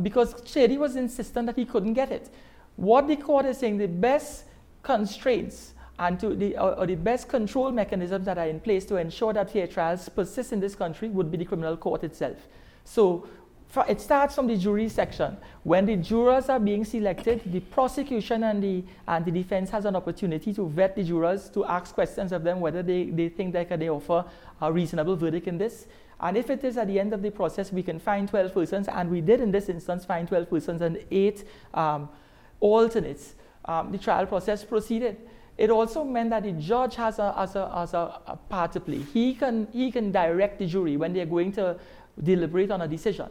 because 0.00 0.34
Chadee 0.42 0.78
was 0.78 0.96
insistent 0.96 1.46
that 1.46 1.56
he 1.56 1.66
couldn't 1.66 1.92
get 1.92 2.10
it. 2.10 2.30
What 2.76 3.08
the 3.08 3.16
court 3.16 3.46
is 3.46 3.58
saying, 3.58 3.78
the 3.78 3.88
best 3.88 4.44
constraints 4.82 5.74
and 5.98 6.20
to 6.20 6.34
the, 6.34 6.56
or, 6.58 6.78
or, 6.78 6.86
the 6.86 6.94
best 6.94 7.28
control 7.28 7.70
mechanisms 7.70 8.26
that 8.26 8.36
are 8.38 8.46
in 8.46 8.60
place 8.60 8.84
to 8.84 8.96
ensure 8.96 9.32
that 9.32 9.50
fair 9.50 9.66
trials 9.66 10.08
persist 10.08 10.52
in 10.52 10.60
this 10.60 10.74
country 10.74 11.08
would 11.08 11.30
be 11.30 11.38
the 11.38 11.44
criminal 11.44 11.76
court 11.76 12.04
itself. 12.04 12.36
So 12.84 13.26
it 13.88 14.00
starts 14.00 14.34
from 14.34 14.46
the 14.46 14.56
jury 14.56 14.88
section. 14.88 15.36
When 15.64 15.86
the 15.86 15.96
jurors 15.96 16.48
are 16.48 16.60
being 16.60 16.84
selected, 16.84 17.42
the 17.46 17.60
prosecution 17.60 18.44
and 18.44 18.62
the, 18.62 18.84
and 19.08 19.24
the 19.24 19.30
defense 19.30 19.70
has 19.70 19.84
an 19.84 19.96
opportunity 19.96 20.52
to 20.54 20.68
vet 20.68 20.96
the 20.96 21.02
jurors, 21.02 21.50
to 21.50 21.64
ask 21.64 21.94
questions 21.94 22.32
of 22.32 22.42
them 22.42 22.60
whether 22.60 22.82
they, 22.82 23.04
they 23.04 23.28
think 23.28 23.52
they 23.52 23.64
can 23.64 23.80
they 23.80 23.90
offer 23.90 24.24
a 24.62 24.72
reasonable 24.72 25.16
verdict 25.16 25.46
in 25.46 25.58
this. 25.58 25.86
And 26.20 26.36
if 26.36 26.48
it 26.48 26.64
is 26.64 26.78
at 26.78 26.86
the 26.86 26.98
end 26.98 27.12
of 27.12 27.20
the 27.20 27.30
process, 27.30 27.72
we 27.72 27.82
can 27.82 27.98
find 27.98 28.28
12 28.28 28.54
persons, 28.54 28.88
and 28.88 29.10
we 29.10 29.20
did 29.20 29.40
in 29.40 29.50
this 29.50 29.68
instance 29.68 30.04
find 30.04 30.26
12 30.26 30.48
persons 30.48 30.80
and 30.80 30.98
eight 31.10 31.44
um, 31.74 32.08
alternates. 32.60 33.34
Um, 33.66 33.92
the 33.92 33.98
trial 33.98 34.26
process 34.26 34.64
proceeded. 34.64 35.18
It 35.58 35.70
also 35.70 36.04
meant 36.04 36.30
that 36.30 36.42
the 36.42 36.52
judge 36.52 36.96
has 36.96 37.18
a, 37.18 37.32
has 37.32 37.56
a, 37.56 37.70
has 37.74 37.94
a, 37.94 38.20
a 38.26 38.36
part 38.36 38.72
to 38.72 38.80
play. 38.80 38.98
He 38.98 39.34
can, 39.34 39.68
he 39.72 39.90
can 39.90 40.12
direct 40.12 40.58
the 40.58 40.66
jury 40.66 40.96
when 40.96 41.12
they're 41.12 41.26
going 41.26 41.52
to 41.52 41.78
deliberate 42.22 42.70
on 42.70 42.82
a 42.82 42.88
decision 42.88 43.28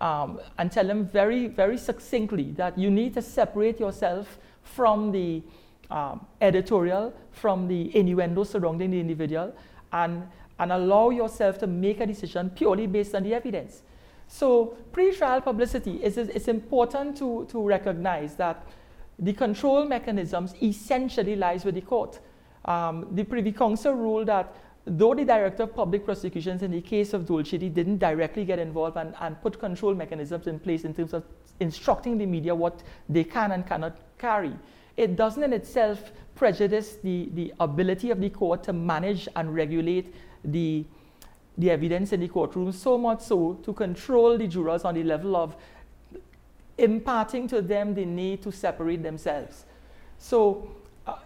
um, 0.00 0.40
and 0.58 0.70
tell 0.70 0.86
them 0.86 1.06
very, 1.06 1.46
very 1.46 1.78
succinctly 1.78 2.52
that 2.52 2.76
you 2.76 2.90
need 2.90 3.14
to 3.14 3.22
separate 3.22 3.78
yourself 3.78 4.38
from 4.62 5.12
the 5.12 5.42
um, 5.90 6.26
editorial, 6.40 7.14
from 7.30 7.68
the 7.68 7.94
innuendo 7.96 8.44
surrounding 8.44 8.90
the 8.90 9.00
individual, 9.00 9.54
and, 9.92 10.26
and 10.58 10.72
allow 10.72 11.10
yourself 11.10 11.58
to 11.58 11.66
make 11.66 12.00
a 12.00 12.06
decision 12.06 12.50
purely 12.50 12.86
based 12.86 13.14
on 13.14 13.22
the 13.22 13.34
evidence. 13.34 13.82
So, 14.26 14.76
pre-trial 14.92 15.42
publicity 15.42 16.02
is, 16.02 16.16
is, 16.16 16.28
is 16.30 16.48
important 16.48 17.16
to, 17.18 17.46
to 17.50 17.62
recognize 17.62 18.34
that 18.36 18.66
the 19.18 19.32
control 19.32 19.84
mechanisms 19.84 20.54
essentially 20.62 21.36
lies 21.36 21.64
with 21.64 21.74
the 21.74 21.80
court. 21.80 22.20
Um, 22.64 23.06
the 23.12 23.24
Privy 23.24 23.52
Council 23.52 23.92
ruled 23.92 24.28
that 24.28 24.54
though 24.86 25.14
the 25.14 25.24
Director 25.24 25.64
of 25.64 25.74
Public 25.74 26.04
Prosecutions 26.04 26.62
in 26.62 26.70
the 26.70 26.80
case 26.80 27.14
of 27.14 27.26
Dole 27.26 27.42
didn't 27.42 27.98
directly 27.98 28.44
get 28.44 28.58
involved 28.58 28.96
and, 28.96 29.14
and 29.20 29.40
put 29.40 29.58
control 29.58 29.94
mechanisms 29.94 30.46
in 30.46 30.58
place 30.58 30.84
in 30.84 30.94
terms 30.94 31.14
of 31.14 31.24
instructing 31.60 32.18
the 32.18 32.26
media 32.26 32.54
what 32.54 32.82
they 33.08 33.24
can 33.24 33.52
and 33.52 33.66
cannot 33.66 33.96
carry, 34.18 34.54
it 34.96 35.16
doesn't 35.16 35.42
in 35.42 35.52
itself 35.52 36.12
prejudice 36.34 36.96
the, 37.02 37.28
the 37.34 37.52
ability 37.60 38.10
of 38.10 38.20
the 38.20 38.30
court 38.30 38.62
to 38.64 38.72
manage 38.72 39.28
and 39.36 39.54
regulate 39.54 40.14
the, 40.44 40.84
the 41.58 41.70
evidence 41.70 42.12
in 42.12 42.20
the 42.20 42.28
courtroom, 42.28 42.72
so 42.72 42.98
much 42.98 43.20
so 43.20 43.54
to 43.62 43.72
control 43.72 44.36
the 44.36 44.46
jurors 44.46 44.84
on 44.84 44.94
the 44.94 45.02
level 45.02 45.36
of 45.36 45.56
imparting 46.78 47.48
to 47.48 47.62
them 47.62 47.94
the 47.94 48.04
need 48.04 48.42
to 48.42 48.52
separate 48.52 49.02
themselves. 49.02 49.64
So 50.18 50.70
uh, 51.06 51.16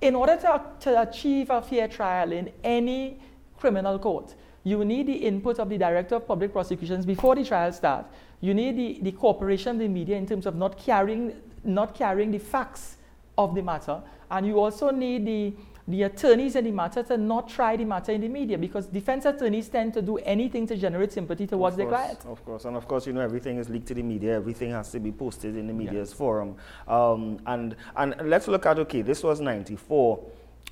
in 0.00 0.14
order 0.14 0.36
to, 0.36 0.62
to 0.80 1.02
achieve 1.02 1.50
a 1.50 1.62
fair 1.62 1.88
trial 1.88 2.32
in 2.32 2.50
any 2.62 3.18
criminal 3.58 3.98
court, 3.98 4.34
you 4.64 4.84
need 4.84 5.06
the 5.06 5.14
input 5.14 5.58
of 5.58 5.68
the 5.68 5.78
Director 5.78 6.16
of 6.16 6.26
Public 6.26 6.52
Prosecutions 6.52 7.06
before 7.06 7.36
the 7.36 7.44
trial 7.44 7.72
starts. 7.72 8.08
You 8.40 8.52
need 8.52 8.76
the, 8.76 8.98
the 9.02 9.12
cooperation 9.12 9.76
of 9.76 9.78
the 9.78 9.88
media 9.88 10.16
in 10.16 10.26
terms 10.26 10.44
of 10.44 10.56
not 10.56 10.76
carrying, 10.78 11.34
not 11.64 11.94
carrying 11.94 12.30
the 12.30 12.38
facts 12.38 12.96
of 13.38 13.54
the 13.54 13.62
matter. 13.62 14.02
And 14.30 14.46
you 14.46 14.58
also 14.58 14.90
need 14.90 15.24
the 15.24 15.54
the 15.88 16.02
attorneys 16.02 16.56
in 16.56 16.64
the 16.64 16.70
matter 16.70 17.02
to 17.02 17.16
not 17.16 17.48
try 17.48 17.76
the 17.76 17.84
matter 17.84 18.12
in 18.12 18.20
the 18.20 18.28
media 18.28 18.58
because 18.58 18.86
defense 18.86 19.24
attorneys 19.24 19.68
tend 19.68 19.94
to 19.94 20.02
do 20.02 20.18
anything 20.18 20.66
to 20.66 20.76
generate 20.76 21.12
sympathy 21.12 21.46
towards 21.46 21.76
their 21.76 21.86
client. 21.86 22.18
Of 22.26 22.44
course, 22.44 22.64
and 22.64 22.76
of 22.76 22.88
course, 22.88 23.06
you 23.06 23.12
know, 23.12 23.20
everything 23.20 23.58
is 23.58 23.68
leaked 23.68 23.86
to 23.88 23.94
the 23.94 24.02
media. 24.02 24.34
Everything 24.34 24.70
has 24.72 24.90
to 24.92 25.00
be 25.00 25.12
posted 25.12 25.56
in 25.56 25.68
the 25.68 25.72
media's 25.72 26.10
yeah. 26.10 26.16
forum. 26.16 26.56
Um, 26.88 27.38
and, 27.46 27.76
and 27.96 28.14
let's 28.24 28.48
look 28.48 28.66
at, 28.66 28.78
okay, 28.80 29.02
this 29.02 29.22
was 29.22 29.40
94. 29.40 30.24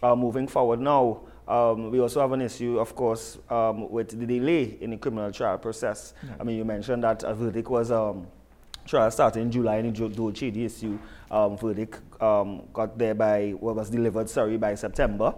Uh, 0.02 0.16
moving 0.16 0.48
forward 0.48 0.80
now, 0.80 1.20
um, 1.46 1.90
we 1.90 2.00
also 2.00 2.20
have 2.20 2.32
an 2.32 2.42
issue, 2.42 2.78
of 2.78 2.96
course, 2.96 3.38
um, 3.50 3.90
with 3.90 4.18
the 4.18 4.26
delay 4.26 4.76
in 4.80 4.90
the 4.90 4.96
criminal 4.96 5.30
trial 5.30 5.58
process. 5.58 6.14
Yeah. 6.22 6.34
I 6.40 6.44
mean, 6.44 6.56
you 6.56 6.64
mentioned 6.64 7.04
that 7.04 7.22
a 7.22 7.34
verdict 7.34 7.70
was 7.70 7.90
um, 7.90 8.26
trial 8.86 9.10
started 9.10 9.40
in 9.40 9.50
July 9.50 9.76
in 9.76 9.92
the 9.92 10.08
Dole 10.08 10.32
Chadee 10.32 10.66
issue 10.66 10.98
um, 11.30 11.56
verdict 11.56 12.00
um, 12.22 12.62
got 12.72 12.96
there 12.98 13.14
by, 13.14 13.50
what 13.52 13.76
was 13.76 13.90
delivered, 13.90 14.28
sorry, 14.28 14.56
by 14.56 14.74
September, 14.74 15.34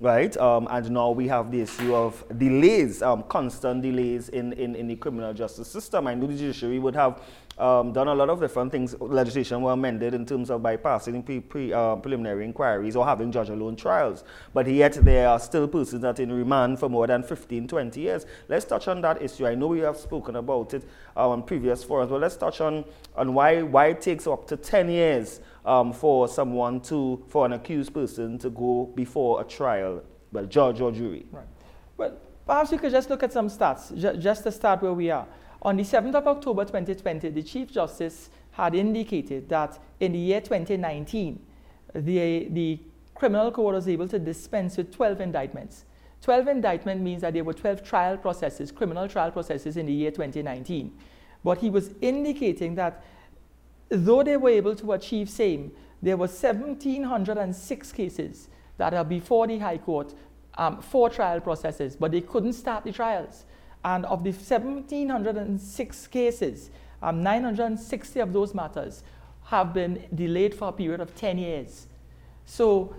right? 0.00 0.36
Um, 0.36 0.68
and 0.70 0.90
now 0.90 1.10
we 1.10 1.28
have 1.28 1.50
the 1.50 1.60
issue 1.60 1.94
of 1.94 2.24
delays, 2.38 3.02
um, 3.02 3.22
constant 3.24 3.82
delays 3.82 4.28
in, 4.28 4.52
in, 4.54 4.74
in 4.74 4.88
the 4.88 4.96
criminal 4.96 5.32
justice 5.32 5.68
system. 5.68 6.06
I 6.06 6.14
know 6.14 6.26
the 6.26 6.34
judiciary 6.36 6.78
would 6.78 6.94
have 6.94 7.22
um, 7.58 7.92
done 7.92 8.08
a 8.08 8.14
lot 8.14 8.30
of 8.30 8.40
different 8.40 8.72
things. 8.72 8.94
Legislation 9.00 9.62
were 9.62 9.72
amended 9.72 10.14
in 10.14 10.24
terms 10.24 10.50
of 10.50 10.60
bypassing 10.62 11.24
pre, 11.24 11.40
pre, 11.40 11.72
uh, 11.72 11.96
preliminary 11.96 12.44
inquiries 12.44 12.96
or 12.96 13.04
having 13.04 13.30
judge 13.30 13.50
alone 13.50 13.76
trials. 13.76 14.24
But 14.54 14.66
yet 14.66 14.94
there 14.94 15.28
are 15.28 15.38
still 15.38 15.68
persons 15.68 16.02
that 16.02 16.20
in 16.20 16.32
remand 16.32 16.78
for 16.78 16.88
more 16.88 17.06
than 17.06 17.22
15, 17.22 17.68
20 17.68 18.00
years. 18.00 18.26
Let's 18.48 18.64
touch 18.64 18.88
on 18.88 19.00
that 19.02 19.22
issue. 19.22 19.46
I 19.46 19.54
know 19.54 19.68
we 19.68 19.80
have 19.80 19.96
spoken 19.96 20.36
about 20.36 20.74
it 20.74 20.84
on 21.16 21.42
previous 21.42 21.84
forums, 21.84 22.10
but 22.10 22.20
let's 22.20 22.36
touch 22.36 22.60
on, 22.60 22.84
on 23.16 23.34
why, 23.34 23.62
why 23.62 23.88
it 23.88 24.00
takes 24.00 24.26
up 24.26 24.46
to 24.48 24.56
10 24.56 24.90
years 24.90 25.40
um, 25.64 25.92
for 25.92 26.28
someone 26.28 26.80
to, 26.80 27.22
for 27.28 27.46
an 27.46 27.52
accused 27.52 27.94
person 27.94 28.38
to 28.38 28.50
go 28.50 28.90
before 28.94 29.40
a 29.40 29.44
trial, 29.44 30.02
well, 30.32 30.46
judge 30.46 30.80
or 30.80 30.90
jury. 30.90 31.26
Right. 31.30 31.44
Well, 31.96 32.16
perhaps 32.46 32.72
you 32.72 32.78
could 32.78 32.90
just 32.90 33.10
look 33.10 33.22
at 33.22 33.32
some 33.32 33.48
stats, 33.48 33.96
ju 33.96 34.18
just 34.18 34.42
to 34.44 34.52
start 34.52 34.82
where 34.82 34.92
we 34.92 35.10
are. 35.10 35.26
On 35.62 35.76
the 35.76 35.84
7th 35.84 36.16
of 36.16 36.26
October 36.26 36.64
2020, 36.64 37.28
the 37.30 37.42
Chief 37.42 37.70
Justice 37.70 38.30
had 38.50 38.74
indicated 38.74 39.48
that 39.48 39.78
in 40.00 40.12
the 40.12 40.18
year 40.18 40.40
2019, 40.40 41.38
the, 41.94 42.48
the 42.50 42.80
criminal 43.14 43.52
court 43.52 43.76
was 43.76 43.86
able 43.86 44.08
to 44.08 44.18
dispense 44.18 44.76
with 44.76 44.92
12 44.92 45.20
indictments. 45.20 45.84
12 46.22 46.48
indictment 46.48 47.00
means 47.00 47.22
that 47.22 47.34
there 47.34 47.44
were 47.44 47.54
12 47.54 47.84
trial 47.84 48.16
processes, 48.16 48.72
criminal 48.72 49.06
trial 49.06 49.30
processes 49.30 49.76
in 49.76 49.86
the 49.86 49.92
year 49.92 50.10
2019. 50.10 50.92
But 51.44 51.58
he 51.58 51.70
was 51.70 51.90
indicating 52.00 52.74
that 52.74 53.04
though 53.88 54.24
they 54.24 54.36
were 54.36 54.50
able 54.50 54.74
to 54.76 54.92
achieve 54.92 55.30
same, 55.30 55.70
there 56.00 56.16
were 56.16 56.26
1,706 56.26 57.92
cases 57.92 58.48
that 58.78 58.94
are 58.94 59.04
before 59.04 59.46
the 59.46 59.58
High 59.58 59.78
Court 59.78 60.12
um, 60.58 60.82
for 60.82 61.08
trial 61.08 61.40
processes, 61.40 61.94
but 61.94 62.10
they 62.10 62.20
couldn't 62.20 62.54
start 62.54 62.82
the 62.82 62.90
trials. 62.90 63.44
And 63.84 64.06
of 64.06 64.22
the 64.24 64.30
1,706 64.30 66.06
cases, 66.06 66.70
um, 67.02 67.22
960 67.22 68.20
of 68.20 68.32
those 68.32 68.54
matters 68.54 69.02
have 69.44 69.74
been 69.74 70.04
delayed 70.14 70.54
for 70.54 70.68
a 70.68 70.72
period 70.72 71.00
of 71.00 71.14
10 71.16 71.38
years. 71.38 71.88
So 72.44 72.94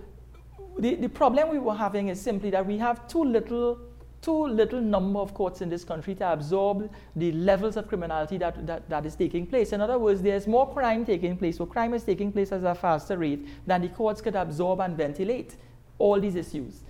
the, 0.78 0.94
the 0.94 1.08
problem 1.08 1.50
we 1.50 1.58
were 1.58 1.74
having 1.74 2.08
is 2.08 2.20
simply 2.20 2.50
that 2.50 2.66
we 2.66 2.78
have 2.78 3.08
too 3.08 3.24
little 3.24 3.78
too 4.24 4.46
little 4.46 4.80
number 4.80 5.18
of 5.18 5.34
courts 5.34 5.60
in 5.60 5.68
this 5.68 5.84
country 5.84 6.14
to 6.14 6.32
absorb 6.32 6.90
the 7.14 7.30
levels 7.32 7.76
of 7.76 7.86
criminality 7.86 8.38
that, 8.38 8.66
that, 8.66 8.88
that 8.88 9.04
is 9.04 9.14
taking 9.14 9.46
place. 9.46 9.74
In 9.74 9.82
other 9.82 9.98
words, 9.98 10.22
there's 10.22 10.46
more 10.46 10.66
crime 10.72 11.04
taking 11.04 11.36
place, 11.36 11.58
so 11.58 11.66
crime 11.66 11.92
is 11.92 12.04
taking 12.04 12.32
place 12.32 12.50
at 12.50 12.64
a 12.64 12.74
faster 12.74 13.18
rate 13.18 13.46
than 13.66 13.82
the 13.82 13.88
courts 13.88 14.22
could 14.22 14.34
absorb 14.34 14.80
and 14.80 14.96
ventilate 14.96 15.56
all 15.98 16.18
these 16.18 16.36
issues. 16.36 16.84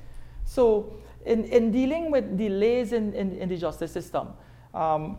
So, 0.45 0.95
in, 1.25 1.45
in 1.45 1.71
dealing 1.71 2.11
with 2.11 2.37
delays 2.37 2.93
in, 2.93 3.12
in, 3.14 3.33
in 3.33 3.49
the 3.49 3.57
justice 3.57 3.93
system, 3.93 4.28
um, 4.73 5.19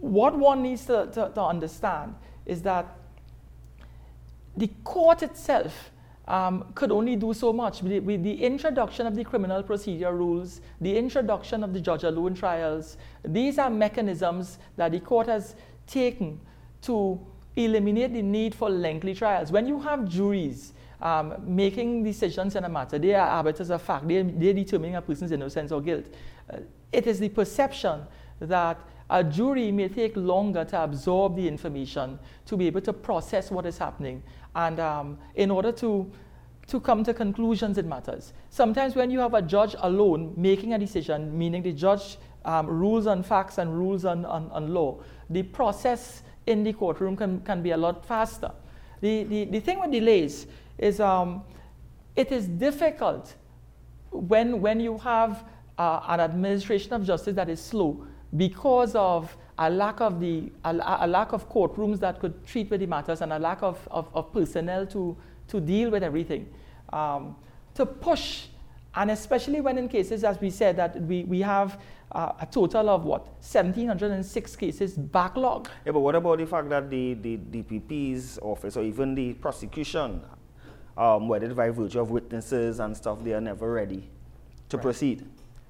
what 0.00 0.36
one 0.36 0.62
needs 0.62 0.86
to, 0.86 1.06
to, 1.12 1.30
to 1.34 1.42
understand 1.42 2.14
is 2.46 2.62
that 2.62 2.98
the 4.56 4.68
court 4.84 5.22
itself 5.22 5.90
um, 6.28 6.72
could 6.74 6.92
only 6.92 7.16
do 7.16 7.34
so 7.34 7.52
much. 7.52 7.82
With, 7.82 8.04
with, 8.04 8.22
the 8.22 8.42
introduction 8.42 9.06
of 9.06 9.14
the 9.14 9.24
criminal 9.24 9.62
procedure 9.62 10.14
rules, 10.14 10.60
the 10.80 10.96
introduction 10.96 11.64
of 11.64 11.72
the 11.72 11.80
judge 11.80 12.04
alone 12.04 12.34
trials, 12.34 12.96
these 13.24 13.58
are 13.58 13.70
mechanisms 13.70 14.58
that 14.76 14.92
the 14.92 15.00
court 15.00 15.26
has 15.26 15.54
taken 15.86 16.40
to 16.82 17.20
eliminate 17.56 18.12
the 18.12 18.22
need 18.22 18.54
for 18.54 18.70
lengthy 18.70 19.14
trials. 19.14 19.52
When 19.52 19.66
you 19.66 19.80
have 19.80 20.08
juries 20.08 20.72
um, 21.02 21.34
making 21.44 22.04
decisions 22.04 22.56
in 22.56 22.64
a 22.64 22.68
matter, 22.68 22.98
they 22.98 23.14
are 23.14 23.28
arbiters 23.28 23.70
of 23.70 23.82
fact, 23.82 24.06
they, 24.06 24.22
they're 24.22 24.54
determining 24.54 24.96
a 24.96 25.02
person's 25.02 25.32
innocence 25.32 25.72
or 25.72 25.80
guilt. 25.80 26.06
Uh, 26.48 26.58
it 26.92 27.06
is 27.06 27.18
the 27.18 27.28
perception 27.28 28.02
that 28.40 28.78
a 29.10 29.22
jury 29.22 29.70
may 29.72 29.88
take 29.88 30.16
longer 30.16 30.64
to 30.64 30.82
absorb 30.82 31.36
the 31.36 31.46
information, 31.46 32.18
to 32.46 32.56
be 32.56 32.66
able 32.66 32.80
to 32.80 32.92
process 32.92 33.50
what 33.50 33.66
is 33.66 33.76
happening, 33.76 34.22
and 34.54 34.78
um, 34.80 35.18
in 35.34 35.50
order 35.50 35.72
to, 35.72 36.10
to 36.68 36.80
come 36.80 37.02
to 37.04 37.12
conclusions, 37.12 37.78
it 37.78 37.84
matters. 37.84 38.32
Sometimes 38.48 38.94
when 38.94 39.10
you 39.10 39.18
have 39.18 39.34
a 39.34 39.42
judge 39.42 39.74
alone 39.80 40.32
making 40.36 40.72
a 40.72 40.78
decision, 40.78 41.36
meaning 41.36 41.62
the 41.62 41.72
judge 41.72 42.16
um, 42.44 42.66
rules 42.66 43.06
on 43.06 43.22
facts 43.22 43.58
and 43.58 43.76
rules 43.76 44.04
on, 44.04 44.24
on, 44.24 44.50
on, 44.52 44.72
law, 44.72 44.98
the 45.30 45.42
process 45.42 46.22
in 46.46 46.62
the 46.62 46.72
courtroom 46.72 47.16
can, 47.16 47.40
can 47.40 47.62
be 47.62 47.72
a 47.72 47.76
lot 47.76 48.06
faster. 48.06 48.50
The, 49.00 49.24
the, 49.24 49.44
the 49.46 49.60
thing 49.60 49.80
with 49.80 49.90
delays 49.90 50.46
is 50.78 51.00
um, 51.00 51.42
it 52.16 52.30
is 52.32 52.46
difficult 52.46 53.34
when, 54.10 54.60
when 54.60 54.80
you 54.80 54.98
have 54.98 55.44
uh, 55.78 56.00
an 56.08 56.20
administration 56.20 56.92
of 56.92 57.04
justice 57.04 57.34
that 57.34 57.48
is 57.48 57.60
slow 57.60 58.06
because 58.36 58.94
of 58.94 59.36
a 59.58 59.70
lack 59.70 60.00
of 60.00 60.20
the 60.20 60.50
a, 60.64 60.98
a, 61.00 61.06
lack 61.06 61.32
of 61.32 61.48
courtrooms 61.48 61.98
that 62.00 62.18
could 62.20 62.46
treat 62.46 62.70
with 62.70 62.80
the 62.80 62.86
matters 62.86 63.20
and 63.20 63.32
a 63.32 63.38
lack 63.38 63.62
of, 63.62 63.86
of, 63.90 64.08
of 64.14 64.32
personnel 64.32 64.86
to, 64.86 65.16
to 65.48 65.60
deal 65.60 65.90
with 65.90 66.02
everything. 66.02 66.48
Um, 66.92 67.36
to 67.74 67.86
push, 67.86 68.46
and 68.94 69.10
especially 69.10 69.60
when 69.60 69.78
in 69.78 69.88
cases, 69.88 70.24
as 70.24 70.40
we 70.40 70.50
said, 70.50 70.76
that 70.76 71.00
we, 71.02 71.24
we 71.24 71.40
have 71.40 71.80
uh, 72.12 72.32
a 72.40 72.46
total 72.46 72.90
of 72.90 73.04
what, 73.04 73.26
1,706 73.40 74.56
cases 74.56 74.94
backlog. 74.94 75.68
Yeah, 75.86 75.92
but 75.92 76.00
what 76.00 76.14
about 76.14 76.38
the 76.38 76.46
fact 76.46 76.68
that 76.68 76.90
the, 76.90 77.14
the 77.14 77.38
DPP's 77.38 78.38
office 78.42 78.76
or 78.76 78.82
even 78.82 79.14
the 79.14 79.32
prosecution, 79.34 80.20
um, 80.96 81.28
whether 81.28 81.52
by 81.54 81.70
virtue 81.70 82.00
of 82.00 82.10
witnesses 82.10 82.80
and 82.80 82.96
stuff, 82.96 83.22
they 83.22 83.32
are 83.32 83.40
never 83.40 83.72
ready 83.72 84.08
to 84.68 84.76
right. 84.76 84.82
proceed? 84.82 85.26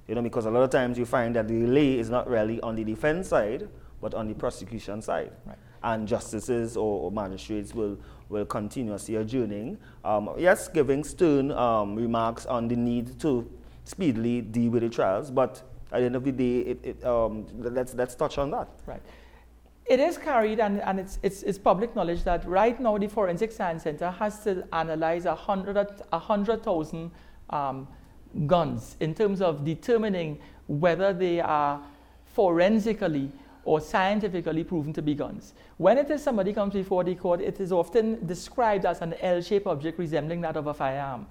You 0.07 0.15
know, 0.15 0.21
because 0.21 0.45
a 0.45 0.51
lot 0.51 0.63
of 0.63 0.69
times 0.69 0.97
you 0.97 1.05
find 1.05 1.35
that 1.35 1.47
the 1.47 1.59
delay 1.59 1.97
is 1.97 2.09
not 2.09 2.29
really 2.29 2.59
on 2.61 2.75
the 2.75 2.83
defense 2.83 3.29
side, 3.29 3.67
but 4.01 4.13
on 4.13 4.27
the 4.27 4.33
prosecution 4.33 5.01
side. 5.01 5.31
Right. 5.45 5.57
And 5.83 6.07
justices 6.07 6.77
or, 6.77 7.01
or, 7.01 7.11
magistrates 7.11 7.73
will, 7.73 7.97
will 8.29 8.45
continuously 8.45 9.15
adjourning. 9.15 9.77
Um, 10.03 10.29
yes, 10.37 10.67
giving 10.67 11.03
stern 11.03 11.51
um, 11.51 11.95
remarks 11.95 12.45
on 12.45 12.67
the 12.67 12.75
need 12.75 13.19
to 13.21 13.49
speedily 13.83 14.41
deal 14.41 14.71
with 14.71 14.83
the 14.83 14.89
trials, 14.89 15.29
but 15.29 15.61
at 15.91 15.99
the 15.99 16.05
end 16.05 16.15
of 16.15 16.23
the 16.23 16.31
day, 16.31 16.59
it, 16.59 16.79
it, 16.83 17.05
um, 17.05 17.45
let's, 17.57 17.93
let's 17.93 18.15
touch 18.15 18.37
on 18.37 18.51
that. 18.51 18.69
Right. 18.85 19.01
It 19.85 19.99
is 19.99 20.17
carried, 20.17 20.59
and, 20.59 20.81
and 20.81 20.99
it's, 20.99 21.19
it's, 21.21 21.43
it's 21.43 21.57
public 21.57 21.95
knowledge 21.95 22.23
that 22.23 22.47
right 22.47 22.79
now 22.79 22.97
the 22.97 23.07
Forensic 23.07 23.51
Science 23.51 23.83
Center 23.83 24.09
has 24.11 24.43
to 24.45 24.65
analyze 24.71 25.25
100,000 25.25 26.05
100, 26.09 27.11
um, 27.49 27.87
guns 28.47 28.95
in 28.99 29.13
terms 29.13 29.41
of 29.41 29.63
determining 29.63 30.39
whether 30.67 31.13
they 31.13 31.39
are 31.39 31.81
forensically 32.25 33.31
or 33.65 33.79
scientifically 33.79 34.63
proven 34.63 34.91
to 34.93 35.01
be 35.01 35.13
guns. 35.13 35.53
When 35.77 35.97
it 35.97 36.09
is 36.11 36.21
somebody 36.23 36.53
comes 36.53 36.73
before 36.73 37.03
the 37.03 37.15
court, 37.15 37.41
it 37.41 37.59
is 37.59 37.71
often 37.71 38.25
described 38.25 38.85
as 38.85 39.01
an 39.01 39.13
L-shaped 39.21 39.67
object 39.67 39.99
resembling 39.99 40.41
that 40.41 40.57
of 40.57 40.67
a 40.67 40.73
firearm. 40.73 41.27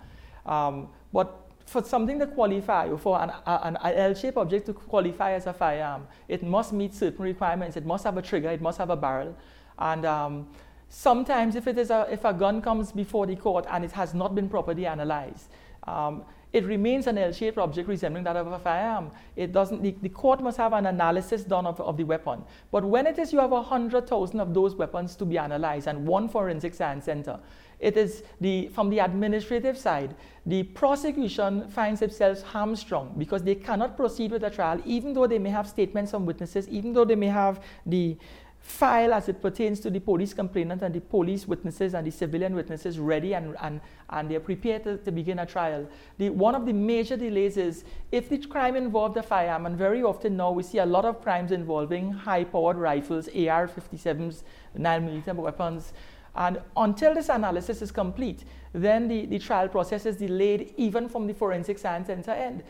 Um, 0.46 0.88
but 1.12 1.41
for 1.66 1.82
something 1.82 2.18
to 2.18 2.26
qualify, 2.26 2.88
or 2.88 2.98
for 2.98 3.20
an, 3.20 3.32
an 3.46 3.76
L-shaped 3.82 4.36
object 4.36 4.66
to 4.66 4.72
qualify 4.74 5.32
as 5.32 5.46
a 5.46 5.52
firearm, 5.52 6.06
it 6.28 6.42
must 6.42 6.72
meet 6.72 6.94
certain 6.94 7.24
requirements. 7.24 7.76
It 7.76 7.86
must 7.86 8.04
have 8.04 8.16
a 8.16 8.22
trigger, 8.22 8.50
it 8.50 8.60
must 8.60 8.78
have 8.78 8.90
a 8.90 8.96
barrel. 8.96 9.36
And 9.78 10.04
um, 10.04 10.48
sometimes 10.88 11.56
if, 11.56 11.66
it 11.66 11.78
is 11.78 11.90
a, 11.90 12.06
if 12.10 12.24
a 12.24 12.32
gun 12.32 12.60
comes 12.60 12.92
before 12.92 13.26
the 13.26 13.36
court 13.36 13.66
and 13.70 13.84
it 13.84 13.92
has 13.92 14.14
not 14.14 14.34
been 14.34 14.48
properly 14.48 14.86
analyzed, 14.86 15.48
um, 15.84 16.24
it 16.52 16.66
remains 16.66 17.06
an 17.06 17.16
L-shaped 17.16 17.56
object 17.56 17.88
resembling 17.88 18.24
that 18.24 18.36
of 18.36 18.46
a 18.46 18.58
firearm. 18.58 19.10
It 19.36 19.52
doesn't, 19.52 19.82
the, 19.82 19.96
the, 20.02 20.10
court 20.10 20.42
must 20.42 20.58
have 20.58 20.74
an 20.74 20.84
analysis 20.84 21.44
done 21.44 21.64
of, 21.64 21.80
of 21.80 21.96
the 21.96 22.04
weapon. 22.04 22.42
But 22.70 22.84
when 22.84 23.06
it 23.06 23.18
is 23.18 23.32
you 23.32 23.38
have 23.40 23.52
100,000 23.52 24.38
of 24.38 24.52
those 24.52 24.74
weapons 24.74 25.16
to 25.16 25.24
be 25.24 25.38
analyzed 25.38 25.88
and 25.88 26.06
one 26.06 26.28
forensic 26.28 26.74
science 26.74 27.06
center, 27.06 27.40
it 27.82 27.96
is 27.96 28.22
the, 28.40 28.68
from 28.68 28.88
the 28.88 29.00
administrative 29.00 29.76
side, 29.76 30.14
the 30.46 30.62
prosecution 30.62 31.68
finds 31.68 32.00
itself 32.00 32.42
hamstrung 32.42 33.14
because 33.18 33.42
they 33.42 33.54
cannot 33.54 33.96
proceed 33.96 34.30
with 34.30 34.44
a 34.44 34.50
trial 34.50 34.80
even 34.84 35.12
though 35.12 35.26
they 35.26 35.38
may 35.38 35.50
have 35.50 35.68
statements 35.68 36.12
from 36.12 36.24
witnesses, 36.24 36.68
even 36.68 36.92
though 36.92 37.04
they 37.04 37.16
may 37.16 37.26
have 37.26 37.62
the, 37.84 38.16
file 38.62 39.12
as 39.12 39.28
it 39.28 39.42
pertains 39.42 39.80
to 39.80 39.90
the 39.90 39.98
police 39.98 40.32
complainant 40.32 40.82
and 40.82 40.94
the 40.94 41.00
police 41.00 41.48
witnesses 41.48 41.94
and 41.94 42.06
the 42.06 42.10
civilian 42.10 42.54
witnesses 42.54 42.98
ready 42.98 43.34
and, 43.34 43.56
and, 43.60 43.80
and 44.10 44.30
they're 44.30 44.40
prepared 44.40 44.84
to, 44.84 44.96
to 44.98 45.10
begin 45.10 45.40
a 45.40 45.46
trial. 45.46 45.86
The, 46.18 46.30
one 46.30 46.54
of 46.54 46.64
the 46.64 46.72
major 46.72 47.16
delays 47.16 47.56
is 47.56 47.84
if 48.12 48.28
the 48.28 48.38
crime 48.38 48.76
involved 48.76 49.16
a 49.16 49.22
firearm, 49.22 49.66
and 49.66 49.76
very 49.76 50.02
often 50.02 50.36
now 50.36 50.52
we 50.52 50.62
see 50.62 50.78
a 50.78 50.86
lot 50.86 51.04
of 51.04 51.20
crimes 51.20 51.50
involving 51.50 52.12
high 52.12 52.44
powered 52.44 52.76
rifles, 52.76 53.26
AR 53.28 53.66
57s, 53.66 54.42
9mm 54.78 55.34
weapons, 55.34 55.92
and 56.34 56.60
until 56.76 57.14
this 57.14 57.28
analysis 57.28 57.82
is 57.82 57.92
complete, 57.92 58.44
then 58.72 59.06
the, 59.08 59.26
the 59.26 59.38
trial 59.38 59.68
process 59.68 60.06
is 60.06 60.16
delayed 60.16 60.72
even 60.76 61.08
from 61.08 61.26
the 61.26 61.34
forensic 61.34 61.78
science 61.78 62.06
center 62.06 62.30
end. 62.30 62.62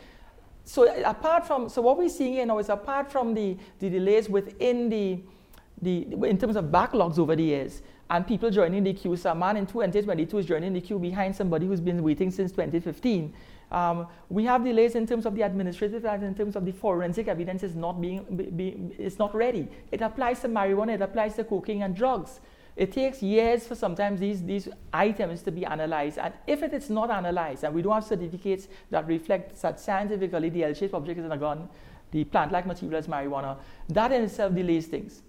So 0.65 0.93
apart 1.03 1.47
from, 1.47 1.69
so 1.69 1.81
what 1.81 1.97
we're 1.97 2.09
seeing 2.09 2.33
here 2.33 2.45
now 2.45 2.57
is 2.59 2.69
apart 2.69 3.11
from 3.11 3.33
the, 3.33 3.57
the 3.79 3.89
delays 3.89 4.29
within 4.29 4.89
the 4.89 5.19
the, 5.83 6.07
in 6.23 6.37
terms 6.37 6.55
of 6.55 6.65
backlogs 6.65 7.19
over 7.19 7.35
the 7.35 7.43
years 7.43 7.81
and 8.09 8.25
people 8.25 8.49
joining 8.49 8.83
the 8.83 8.93
queue. 8.93 9.15
So 9.15 9.31
a 9.31 9.35
man 9.35 9.57
in 9.57 9.65
2022 9.65 10.37
is 10.37 10.45
joining 10.45 10.73
the 10.73 10.81
queue 10.81 10.99
behind 10.99 11.35
somebody 11.35 11.67
who's 11.67 11.81
been 11.81 12.01
waiting 12.03 12.31
since 12.31 12.51
2015. 12.51 13.33
Um, 13.71 14.07
we 14.29 14.45
have 14.45 14.63
delays 14.63 14.95
in 14.95 15.07
terms 15.07 15.25
of 15.25 15.35
the 15.35 15.41
administrative 15.41 16.05
and 16.05 16.23
in 16.23 16.35
terms 16.35 16.55
of 16.55 16.65
the 16.65 16.71
forensic 16.71 17.27
evidence 17.27 17.63
is 17.63 17.75
not 17.75 17.99
being 17.99 18.23
be, 18.35 18.43
be, 18.43 18.91
it's 18.99 19.17
not 19.17 19.33
ready. 19.33 19.67
It 19.91 20.01
applies 20.01 20.41
to 20.41 20.47
marijuana, 20.47 20.93
it 20.93 21.01
applies 21.01 21.35
to 21.35 21.43
cocaine 21.43 21.81
and 21.81 21.95
drugs. 21.95 22.39
It 22.75 22.91
takes 22.91 23.21
years 23.21 23.67
for 23.67 23.75
sometimes 23.75 24.19
these, 24.19 24.43
these 24.43 24.67
items 24.91 25.43
to 25.43 25.51
be 25.51 25.65
analyzed. 25.65 26.17
And 26.17 26.33
if 26.47 26.63
it 26.63 26.73
is 26.73 26.89
not 26.89 27.11
analyzed, 27.11 27.63
and 27.63 27.73
we 27.73 27.81
don't 27.81 27.93
have 27.93 28.03
certificates 28.03 28.67
that 28.89 29.07
reflect 29.07 29.61
that 29.61 29.79
scientifically 29.79 30.49
the 30.49 30.63
L-shaped 30.63 30.93
object 30.93 31.19
is 31.19 31.25
in 31.25 31.31
a 31.31 31.37
gun, 31.37 31.69
the 32.11 32.23
plant-like 32.23 32.65
material 32.65 32.99
is 32.99 33.07
marijuana, 33.07 33.57
that 33.89 34.11
in 34.11 34.23
itself 34.23 34.53
delays 34.55 34.87
things. 34.87 35.21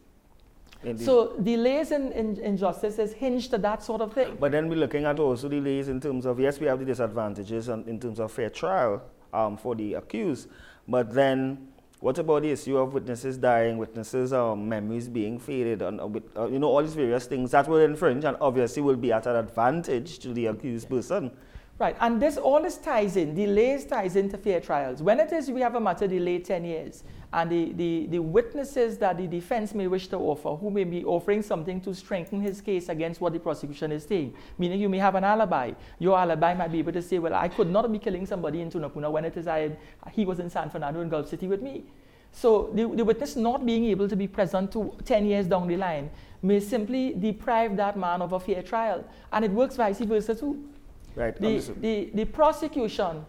Indeed. 0.82 1.04
So 1.04 1.36
delays 1.40 1.92
in, 1.92 2.12
in, 2.12 2.36
in, 2.38 2.56
justice 2.56 2.98
is 2.98 3.14
hinged 3.14 3.50
to 3.52 3.58
that 3.58 3.82
sort 3.82 4.02
of 4.02 4.12
thing. 4.12 4.36
But 4.38 4.52
then 4.52 4.68
we're 4.68 4.76
looking 4.76 5.04
at 5.06 5.18
also 5.18 5.48
delays 5.48 5.88
in 5.88 5.98
terms 5.98 6.26
of, 6.26 6.38
yes, 6.38 6.60
we 6.60 6.66
have 6.66 6.78
the 6.78 6.84
disadvantages 6.84 7.68
in 7.68 7.98
terms 7.98 8.20
of 8.20 8.30
fair 8.30 8.50
trial 8.50 9.02
um, 9.32 9.56
for 9.56 9.74
the 9.74 9.94
accused, 9.94 10.48
but 10.86 11.12
then 11.12 11.68
what 12.04 12.18
about 12.18 12.42
the 12.42 12.50
issue 12.50 12.76
of 12.76 12.92
witnesses 12.92 13.38
dying, 13.38 13.78
witnesses' 13.78 14.34
um, 14.34 14.68
memories 14.68 15.08
being 15.08 15.38
faded, 15.38 15.80
and 15.80 15.98
uh, 16.02 16.08
uh, 16.36 16.46
you 16.48 16.58
know 16.58 16.68
all 16.68 16.82
these 16.82 16.92
various 16.92 17.24
things 17.24 17.52
that 17.52 17.66
will 17.66 17.78
infringe 17.80 18.24
and 18.24 18.36
obviously 18.42 18.82
will 18.82 18.94
be 18.94 19.10
at 19.10 19.26
an 19.26 19.36
advantage 19.36 20.18
to 20.18 20.34
the 20.34 20.44
accused 20.44 20.90
person. 20.90 21.30
Right, 21.78 21.96
and 22.00 22.20
this 22.20 22.36
all 22.36 22.62
this 22.62 22.76
ties 22.76 23.16
in, 23.16 23.34
delays 23.34 23.86
ties 23.86 24.16
into 24.16 24.36
fair 24.36 24.60
trials. 24.60 25.00
When 25.02 25.18
it 25.18 25.32
is 25.32 25.50
we 25.50 25.62
have 25.62 25.76
a 25.76 25.80
matter 25.80 26.06
delayed 26.06 26.44
10 26.44 26.66
years, 26.66 27.04
and 27.34 27.50
the, 27.50 27.72
the, 27.72 28.06
the 28.06 28.18
witnesses 28.20 28.96
that 28.98 29.18
the 29.18 29.26
defense 29.26 29.74
may 29.74 29.88
wish 29.88 30.06
to 30.06 30.16
offer, 30.16 30.54
who 30.54 30.70
may 30.70 30.84
be 30.84 31.04
offering 31.04 31.42
something 31.42 31.80
to 31.80 31.92
strengthen 31.92 32.40
his 32.40 32.60
case 32.60 32.88
against 32.88 33.20
what 33.20 33.32
the 33.32 33.40
prosecution 33.40 33.90
is 33.90 34.04
saying, 34.04 34.32
meaning 34.56 34.80
you 34.80 34.88
may 34.88 34.98
have 34.98 35.16
an 35.16 35.24
alibi. 35.24 35.72
Your 35.98 36.16
alibi 36.16 36.54
might 36.54 36.70
be 36.70 36.78
able 36.78 36.92
to 36.92 37.02
say, 37.02 37.18
well, 37.18 37.34
I 37.34 37.48
could 37.48 37.68
not 37.68 37.90
be 37.90 37.98
killing 37.98 38.24
somebody 38.24 38.60
in 38.60 38.70
Tunapuna 38.70 39.10
when 39.10 39.24
it 39.24 39.36
is 39.36 39.48
I, 39.48 39.76
he 40.12 40.24
was 40.24 40.38
in 40.38 40.48
San 40.48 40.70
Fernando 40.70 41.00
in 41.00 41.08
Gulf 41.08 41.28
City 41.28 41.48
with 41.48 41.60
me. 41.60 41.82
So 42.30 42.70
the, 42.72 42.86
the 42.86 43.04
witness 43.04 43.34
not 43.34 43.66
being 43.66 43.86
able 43.86 44.08
to 44.08 44.14
be 44.14 44.28
present 44.28 44.70
to 44.72 44.94
10 45.04 45.26
years 45.26 45.46
down 45.48 45.66
the 45.66 45.76
line 45.76 46.10
may 46.40 46.60
simply 46.60 47.14
deprive 47.14 47.76
that 47.78 47.96
man 47.98 48.22
of 48.22 48.32
a 48.32 48.38
fair 48.38 48.62
trial. 48.62 49.04
And 49.32 49.44
it 49.44 49.50
works 49.50 49.74
vice 49.74 49.98
versa 49.98 50.36
too. 50.36 50.68
Right. 51.16 51.34
The, 51.40 51.58
the, 51.80 52.10
the 52.14 52.24
prosecution, 52.26 53.24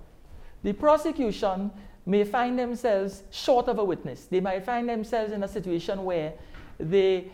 the 0.62 0.74
prosecution 0.74 1.72
may 2.06 2.24
find 2.24 2.58
themselves 2.58 3.24
short 3.32 3.68
of 3.68 3.80
a 3.80 3.84
witness. 3.84 4.26
They 4.26 4.39
might 4.39 4.63
find 4.63 4.88
themselves 4.88 5.32
in 5.32 5.44
a 5.44 5.48
situation 5.48 6.04
where 6.04 6.34
they, 6.80 7.26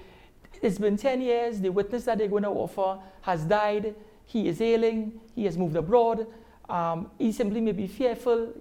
it's 0.61 0.77
been 0.77 0.97
10 0.97 1.21
years, 1.21 1.59
the 1.59 1.69
witness 1.69 2.05
that 2.05 2.17
they're 2.17 2.27
going 2.27 2.43
to 2.43 2.49
offer 2.49 2.99
has 3.21 3.43
died, 3.43 3.95
he 4.25 4.47
is 4.47 4.61
ailing, 4.61 5.19
he 5.35 5.45
has 5.45 5.57
moved 5.57 5.75
abroad, 5.75 6.25
um, 6.69 7.11
he 7.17 7.31
simply 7.31 7.59
may 7.59 7.73
be 7.73 7.85
fearful. 7.87 8.53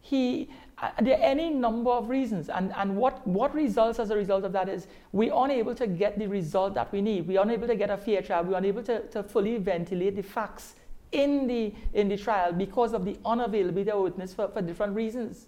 He, 0.00 0.48
uh, 0.78 0.90
there 1.02 1.18
are 1.18 1.22
any 1.22 1.50
number 1.50 1.90
of 1.90 2.08
reasons. 2.08 2.48
And, 2.48 2.72
and 2.74 2.96
what, 2.96 3.26
what 3.26 3.54
results 3.54 3.98
as 3.98 4.10
a 4.10 4.16
result 4.16 4.44
of 4.44 4.52
that 4.52 4.68
is 4.70 4.86
we're 5.12 5.34
unable 5.34 5.74
to 5.74 5.86
get 5.86 6.18
the 6.18 6.26
result 6.26 6.72
that 6.74 6.90
we 6.90 7.02
need. 7.02 7.28
We're 7.28 7.42
unable 7.42 7.66
to 7.66 7.76
get 7.76 7.90
a 7.90 7.98
fair 7.98 8.22
trial. 8.22 8.44
We're 8.44 8.56
unable 8.56 8.82
to, 8.84 9.06
to 9.08 9.22
fully 9.22 9.58
ventilate 9.58 10.16
the 10.16 10.22
facts 10.22 10.76
in 11.12 11.46
the, 11.46 11.74
in 11.94 12.08
the 12.08 12.16
trial 12.16 12.52
because 12.52 12.92
of 12.92 13.04
the 13.04 13.14
unavailability 13.24 13.88
of 13.88 14.02
witness 14.02 14.32
for, 14.34 14.48
for 14.48 14.62
different 14.62 14.94
reasons. 14.94 15.46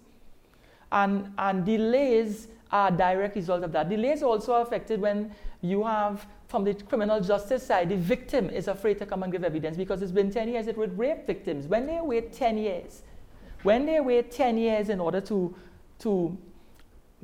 And, 0.91 1.33
and 1.37 1.65
delays 1.65 2.47
are 2.71 2.89
a 2.89 2.91
direct 2.91 3.35
result 3.35 3.63
of 3.63 3.71
that. 3.71 3.89
Delays 3.89 4.23
also 4.23 4.53
affected 4.55 4.99
when 4.99 5.31
you 5.61 5.83
have, 5.83 6.25
from 6.47 6.63
the 6.63 6.73
criminal 6.73 7.21
justice 7.21 7.65
side, 7.65 7.89
the 7.89 7.95
victim 7.95 8.49
is 8.49 8.67
afraid 8.67 8.99
to 8.99 9.05
come 9.05 9.23
and 9.23 9.31
give 9.31 9.43
evidence 9.43 9.77
because 9.77 10.01
it's 10.01 10.11
been 10.11 10.31
10 10.31 10.49
years 10.49 10.67
it 10.67 10.77
with 10.77 10.97
rape 10.97 11.25
victims. 11.25 11.67
When 11.67 11.87
they 11.87 11.99
wait 12.01 12.33
10 12.33 12.57
years, 12.57 13.03
when 13.63 13.85
they 13.85 13.99
wait 14.01 14.31
10 14.31 14.57
years 14.57 14.89
in 14.89 14.99
order 14.99 15.21
to, 15.21 15.55
to 15.99 16.37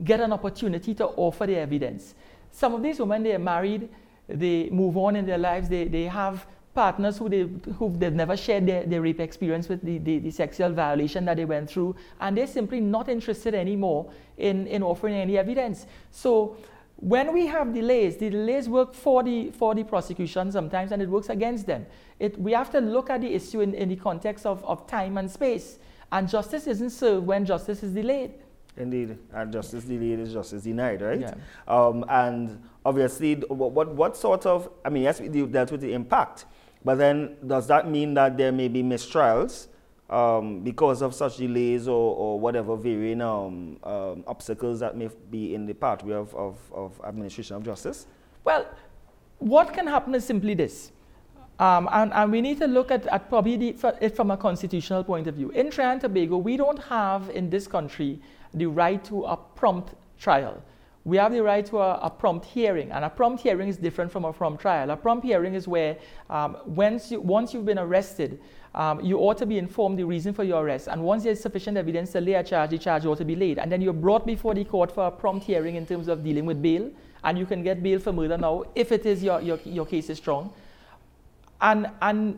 get 0.04 0.21
an 0.21 0.32
opportunity 0.32 0.93
to 0.95 1.08
offer 1.08 1.45
the 1.45 1.58
evidence, 1.58 2.15
some 2.52 2.73
of 2.73 2.82
these 2.82 2.99
women, 2.99 3.23
they 3.23 3.34
are 3.34 3.39
married, 3.39 3.89
they 4.28 4.69
move 4.69 4.97
on 4.97 5.15
in 5.15 5.25
their 5.25 5.38
lives, 5.38 5.67
they, 5.67 5.86
they 5.86 6.06
have 6.06 6.45
partners 6.79 7.17
who, 7.17 7.27
they, 7.27 7.41
who 7.77 7.93
they've 7.97 8.13
never 8.13 8.37
shared 8.37 8.65
their, 8.65 8.85
their 8.85 9.01
rape 9.01 9.19
experience 9.19 9.67
with, 9.67 9.81
the, 9.81 9.97
the, 9.97 10.19
the, 10.19 10.31
sexual 10.31 10.71
violation 10.71 11.25
that 11.25 11.35
they 11.35 11.43
went 11.43 11.69
through, 11.69 11.93
and 12.21 12.37
they're 12.37 12.47
simply 12.47 12.79
not 12.79 13.09
interested 13.09 13.53
anymore 13.53 14.09
in, 14.37 14.65
in 14.67 14.81
offering 14.81 15.15
any 15.15 15.37
evidence. 15.37 15.87
So 16.11 16.55
when 16.95 17.33
we 17.33 17.47
have 17.47 17.73
delays, 17.73 18.15
the 18.15 18.29
delays 18.29 18.69
work 18.69 18.93
for 18.93 19.23
the, 19.23 19.51
for 19.51 19.75
the 19.75 19.83
prosecution 19.83 20.53
sometimes, 20.53 20.93
and 20.93 21.01
it 21.01 21.09
works 21.09 21.27
against 21.27 21.65
them. 21.65 21.85
It, 22.17 22.39
we 22.39 22.53
have 22.53 22.69
to 22.71 22.79
look 22.79 23.09
at 23.09 23.19
the 23.19 23.33
issue 23.33 23.59
in, 23.59 23.73
in 23.73 23.89
the 23.89 23.97
context 23.97 24.45
of, 24.45 24.63
of 24.63 24.87
time 24.87 25.17
and 25.17 25.29
space, 25.29 25.79
and 26.13 26.29
justice 26.29 26.65
isn't 26.65 26.91
served 26.91 27.27
when 27.27 27.45
justice 27.45 27.83
is 27.83 27.91
delayed. 27.91 28.31
Indeed, 28.77 29.17
and 29.33 29.51
justice 29.51 29.83
delayed 29.83 30.19
is 30.19 30.31
justice 30.31 30.63
denied, 30.63 31.01
right? 31.01 31.19
Yeah. 31.19 31.33
Um, 31.67 32.05
and 32.07 32.63
obviously, 32.85 33.35
what, 33.35 33.71
what, 33.71 33.89
what 33.89 34.15
sort 34.15 34.45
of, 34.45 34.69
I 34.85 34.89
mean, 34.89 35.03
yes, 35.03 35.19
we 35.19 35.45
dealt 35.45 35.71
with 35.71 35.81
the 35.81 35.91
impact, 35.91 36.45
but 36.83 36.95
then 36.95 37.35
does 37.45 37.67
that 37.67 37.89
mean 37.89 38.13
that 38.13 38.37
there 38.37 38.51
may 38.51 38.67
be 38.67 38.81
mistrials 38.81 39.67
um, 40.09 40.61
because 40.61 41.01
of 41.01 41.13
such 41.13 41.37
delays 41.37 41.87
or, 41.87 42.15
or 42.15 42.39
whatever 42.39 42.75
varying 42.75 43.21
um, 43.21 43.77
um, 43.83 44.23
obstacles 44.27 44.79
that 44.79 44.97
may 44.97 45.09
be 45.29 45.53
in 45.53 45.65
the 45.65 45.73
pathway 45.73 46.15
of, 46.15 46.33
of, 46.35 46.57
of, 46.73 46.99
administration 47.05 47.55
of 47.55 47.63
justice? 47.63 48.07
Well, 48.43 48.65
what 49.37 49.73
can 49.73 49.85
happen 49.87 50.15
is 50.15 50.25
simply 50.25 50.53
this. 50.53 50.91
Um, 51.59 51.89
and, 51.91 52.13
and, 52.13 52.31
we 52.31 52.39
need 52.39 52.57
to 52.59 52.67
look 52.67 52.89
at, 52.89 53.05
at 53.07 53.27
probably 53.27 53.57
the, 53.57 53.97
it 53.99 54.15
from 54.15 54.31
a 54.31 54.37
constitutional 54.37 55.03
point 55.03 55.27
of 55.27 55.35
view. 55.35 55.49
In 55.49 55.69
Trinidad 55.69 55.91
and 55.91 56.01
Tobago, 56.01 56.37
we 56.37 56.55
don't 56.55 56.79
have 56.79 57.29
in 57.31 57.49
this 57.49 57.67
country 57.67 58.21
the 58.53 58.65
right 58.65 59.03
to 59.05 59.25
a 59.25 59.35
prompt 59.35 59.93
trial 60.17 60.63
we 61.05 61.17
have 61.17 61.31
the 61.31 61.41
right 61.41 61.65
to 61.65 61.79
a, 61.79 61.95
a, 62.01 62.09
prompt 62.09 62.45
hearing, 62.45 62.91
and 62.91 63.05
a 63.05 63.09
prompt 63.09 63.41
hearing 63.41 63.69
is 63.69 63.77
different 63.77 64.12
from 64.12 64.25
a 64.25 64.33
prompt 64.33 64.62
trial. 64.62 64.89
A 64.91 64.97
prompt 64.97 65.25
hearing 65.25 65.53
is 65.53 65.67
where 65.67 65.97
um, 66.29 66.57
once, 66.65 67.12
you, 67.12 67.21
once 67.21 67.53
you've 67.53 67.65
been 67.65 67.79
arrested, 67.79 68.39
um, 68.75 68.99
you 69.01 69.17
ought 69.17 69.38
to 69.38 69.45
be 69.45 69.57
informed 69.57 69.97
the 69.97 70.03
reason 70.03 70.33
for 70.33 70.43
your 70.43 70.63
arrest, 70.63 70.88
and 70.88 71.01
once 71.01 71.23
there's 71.23 71.39
sufficient 71.39 71.77
evidence 71.77 72.12
to 72.12 72.21
lay 72.21 72.33
a 72.33 72.43
charge, 72.43 72.69
the 72.71 72.77
charge 72.77 73.05
ought 73.05 73.17
to 73.17 73.25
be 73.25 73.35
laid. 73.35 73.57
And 73.57 73.71
then 73.71 73.81
you're 73.81 73.93
brought 73.93 74.25
before 74.27 74.53
the 74.53 74.65
court 74.65 74.91
for 74.91 75.07
a 75.07 75.12
prompt 75.12 75.45
hearing 75.45 75.75
in 75.75 75.85
terms 75.85 76.07
of 76.07 76.23
dealing 76.23 76.45
with 76.45 76.62
bail, 76.62 76.91
and 77.23 77.38
you 77.38 77.45
can 77.45 77.63
get 77.63 77.81
bail 77.81 77.99
for 77.99 78.12
murder 78.12 78.38
now 78.38 78.65
if 78.75 78.91
it 78.91 79.05
is 79.05 79.23
your, 79.23 79.41
your, 79.41 79.59
your 79.65 79.85
case 79.85 80.09
is 80.09 80.17
strong. 80.17 80.53
And, 81.62 81.89
and 82.01 82.38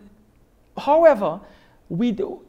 however, 0.78 1.42
we 1.90 2.12
do, 2.12 2.42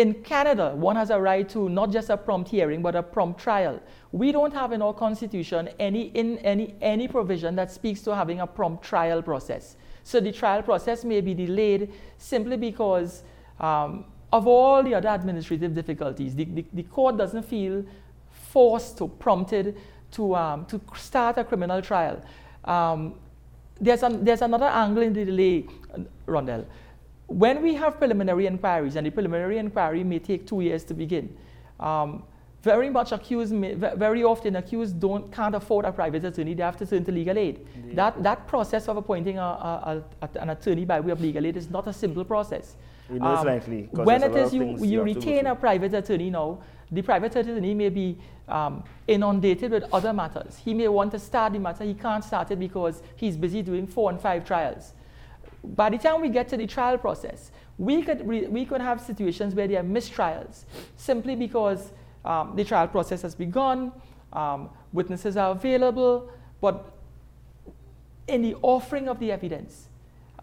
in 0.00 0.14
Canada, 0.22 0.74
one 0.74 0.96
has 0.96 1.10
a 1.10 1.20
right 1.20 1.46
to 1.50 1.68
not 1.68 1.92
just 1.92 2.08
a 2.08 2.16
prompt 2.16 2.48
hearing, 2.48 2.80
but 2.80 2.96
a 2.96 3.02
prompt 3.02 3.38
trial. 3.38 3.78
We 4.12 4.32
don't 4.32 4.54
have 4.54 4.72
in 4.72 4.80
our 4.80 4.94
constitution 4.94 5.68
any, 5.78 6.04
in, 6.20 6.38
any, 6.38 6.74
any 6.80 7.06
provision 7.06 7.54
that 7.56 7.70
speaks 7.70 8.00
to 8.02 8.16
having 8.16 8.40
a 8.40 8.46
prompt 8.46 8.82
trial 8.82 9.20
process. 9.20 9.76
So 10.02 10.18
the 10.18 10.32
trial 10.32 10.62
process 10.62 11.04
may 11.04 11.20
be 11.20 11.34
delayed 11.34 11.92
simply 12.16 12.56
because 12.56 13.24
um, 13.58 14.06
of 14.32 14.46
all 14.46 14.82
the 14.82 14.94
other 14.94 15.10
administrative 15.10 15.74
difficulties. 15.74 16.34
The, 16.34 16.44
the, 16.44 16.64
the, 16.72 16.82
court 16.84 17.18
doesn't 17.18 17.42
feel 17.42 17.84
forced 18.30 19.02
or 19.02 19.08
prompted 19.10 19.76
to, 20.12 20.34
um, 20.34 20.64
to 20.66 20.80
start 20.96 21.36
a 21.36 21.44
criminal 21.44 21.82
trial. 21.82 22.24
Um, 22.64 23.16
there's, 23.78 24.02
an, 24.02 24.24
there's 24.24 24.40
another 24.40 24.64
angle 24.64 25.02
in 25.02 25.12
the 25.12 25.26
delay, 25.26 25.66
Rondell 26.26 26.64
when 27.30 27.62
we 27.62 27.74
have 27.74 27.96
preliminary 27.96 28.46
inquiries, 28.46 28.96
and 28.96 29.06
the 29.06 29.10
preliminary 29.10 29.58
inquiry 29.58 30.02
may 30.02 30.18
take 30.18 30.46
two 30.46 30.60
years 30.60 30.82
to 30.84 30.94
begin, 30.94 31.34
um, 31.78 32.24
very 32.62 32.90
much 32.90 33.12
accused, 33.12 33.54
very 33.54 34.24
often 34.24 34.56
accused 34.56 35.00
don't, 35.00 35.32
can't 35.32 35.54
afford 35.54 35.84
a 35.84 35.92
private 35.92 36.24
attorney, 36.24 36.54
they 36.54 36.62
have 36.62 36.76
to 36.76 36.84
turn 36.84 37.04
to 37.04 37.12
legal 37.12 37.38
aid. 37.38 37.66
That, 37.94 38.22
that 38.24 38.46
process 38.48 38.88
of 38.88 38.96
appointing 38.96 39.38
a, 39.38 39.42
a, 39.42 40.04
a, 40.20 40.28
an 40.40 40.50
attorney 40.50 40.84
by 40.84 41.00
way 41.00 41.12
of 41.12 41.20
legal 41.20 41.46
aid 41.46 41.56
is 41.56 41.70
not 41.70 41.86
a 41.86 41.92
simple 41.92 42.24
process. 42.24 42.76
We 43.08 43.18
know 43.18 43.26
um, 43.26 43.46
likely. 43.46 43.88
When 43.92 44.22
it 44.22 44.34
is 44.36 44.52
you, 44.52 44.76
you, 44.78 44.84
you 44.84 45.02
retain 45.02 45.46
a 45.46 45.54
private 45.54 45.94
attorney 45.94 46.30
now, 46.30 46.58
the 46.90 47.00
private 47.00 47.34
attorney 47.36 47.74
may 47.74 47.88
be 47.88 48.18
um, 48.48 48.82
inundated 49.06 49.70
with 49.70 49.84
other 49.92 50.12
matters. 50.12 50.58
He 50.58 50.74
may 50.74 50.88
want 50.88 51.12
to 51.12 51.18
start 51.18 51.52
the 51.52 51.60
matter, 51.60 51.84
he 51.84 51.94
can't 51.94 52.24
start 52.24 52.50
it 52.50 52.58
because 52.58 53.02
he's 53.14 53.36
busy 53.36 53.62
doing 53.62 53.86
four 53.86 54.10
and 54.10 54.20
five 54.20 54.44
trials 54.44 54.94
by 55.62 55.90
the 55.90 55.98
time 55.98 56.20
we 56.20 56.28
get 56.28 56.48
to 56.48 56.56
the 56.56 56.66
trial 56.66 56.98
process, 56.98 57.50
we 57.78 58.02
could, 58.02 58.26
re- 58.26 58.46
we 58.46 58.64
could 58.64 58.80
have 58.80 59.00
situations 59.00 59.54
where 59.54 59.66
there 59.68 59.80
are 59.80 59.84
mistrials 59.84 60.64
simply 60.96 61.34
because 61.34 61.92
um, 62.24 62.54
the 62.56 62.64
trial 62.64 62.88
process 62.88 63.22
has 63.22 63.34
begun, 63.34 63.92
um, 64.32 64.68
witnesses 64.92 65.36
are 65.36 65.52
available, 65.52 66.30
but 66.60 66.92
in 68.28 68.42
the 68.42 68.54
offering 68.62 69.08
of 69.08 69.18
the 69.18 69.32
evidence, 69.32 69.88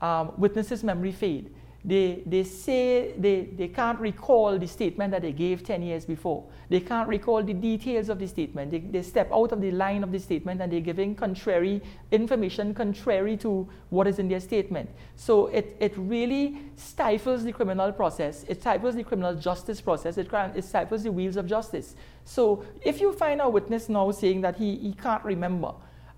um, 0.01 0.31
witnesses' 0.37 0.83
memory 0.83 1.11
fade 1.11 1.53
they, 1.87 2.21
they 2.25 2.43
say 2.43 3.13
they, 3.17 3.45
they 3.55 3.69
can't 3.69 3.97
recall 3.97 4.59
the 4.59 4.67
statement 4.67 5.11
that 5.11 5.21
they 5.21 5.31
gave 5.31 5.63
10 5.63 5.81
years 5.81 6.03
before. 6.03 6.43
They 6.67 6.81
can't 6.81 7.07
recall 7.07 7.41
the 7.41 7.53
details 7.53 8.09
of 8.09 8.19
the 8.19 8.27
statement. 8.27 8.71
They, 8.71 8.79
they 8.79 9.01
step 9.01 9.31
out 9.31 9.53
of 9.53 9.61
the 9.61 9.71
line 9.71 10.03
of 10.03 10.11
the 10.11 10.19
statement 10.19 10.61
and 10.61 10.69
they're 10.69 10.81
giving 10.81 11.15
contrary 11.15 11.81
information 12.11 12.73
contrary 12.73 13.37
to 13.37 13.69
what 13.89 14.05
is 14.05 14.19
in 14.19 14.27
their 14.27 14.41
statement. 14.41 14.89
So 15.15 15.47
it, 15.47 15.77
it 15.79 15.93
really 15.95 16.57
stifles 16.75 17.45
the 17.45 17.53
criminal 17.53 17.93
process. 17.93 18.43
It 18.49 18.59
stifles 18.59 18.95
the 18.95 19.05
criminal 19.05 19.35
justice 19.35 19.79
process. 19.79 20.17
It, 20.17 20.27
it 20.55 20.65
stifles 20.65 21.03
the 21.03 21.11
wheels 21.13 21.37
of 21.37 21.47
justice. 21.47 21.95
So 22.25 22.65
if 22.81 22.99
you 22.99 23.13
find 23.13 23.39
a 23.39 23.47
witness 23.47 23.87
now 23.87 24.11
saying 24.11 24.41
that 24.41 24.57
he, 24.57 24.75
he 24.75 24.91
can't 24.91 25.23
remember 25.23 25.71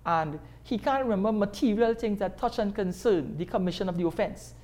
and 0.04 0.40
he 0.64 0.78
can't 0.78 1.06
remember 1.06 1.30
material 1.30 1.94
things 1.94 2.18
that 2.18 2.38
touch 2.38 2.58
and 2.58 2.74
concern 2.74 3.36
the 3.36 3.44
commission 3.44 3.88
of 3.88 3.96
the 3.96 4.04
offense, 4.04 4.54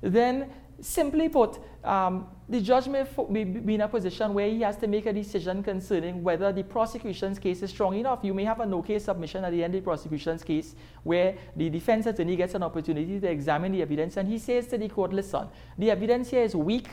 then 0.00 0.50
simply 0.80 1.28
put, 1.28 1.58
um, 1.84 2.26
the 2.48 2.60
judge 2.60 2.86
may 2.86 3.44
be 3.44 3.74
in 3.74 3.80
a 3.80 3.88
position 3.88 4.34
where 4.34 4.48
he 4.48 4.60
has 4.60 4.76
to 4.76 4.86
make 4.86 5.06
a 5.06 5.12
decision 5.12 5.62
concerning 5.62 6.22
whether 6.22 6.52
the 6.52 6.62
prosecution's 6.62 7.38
case 7.38 7.62
is 7.62 7.70
strong 7.70 7.96
enough. 7.96 8.20
You 8.22 8.34
may 8.34 8.44
have 8.44 8.60
a 8.60 8.66
no 8.66 8.82
case 8.82 9.04
submission 9.04 9.44
at 9.44 9.50
the 9.50 9.64
end 9.64 9.74
of 9.74 9.80
the 9.80 9.84
prosecution's 9.84 10.44
case 10.44 10.74
where 11.02 11.34
the 11.56 11.70
defense 11.70 12.06
attorney 12.06 12.36
gets 12.36 12.54
an 12.54 12.62
opportunity 12.62 13.18
to 13.18 13.28
examine 13.28 13.72
the 13.72 13.82
evidence 13.82 14.16
and 14.16 14.28
he 14.28 14.38
says 14.38 14.66
to 14.68 14.78
the 14.78 14.88
court, 14.88 15.12
listen, 15.12 15.48
the 15.78 15.90
evidence 15.90 16.30
here 16.30 16.42
is 16.42 16.54
weak, 16.54 16.88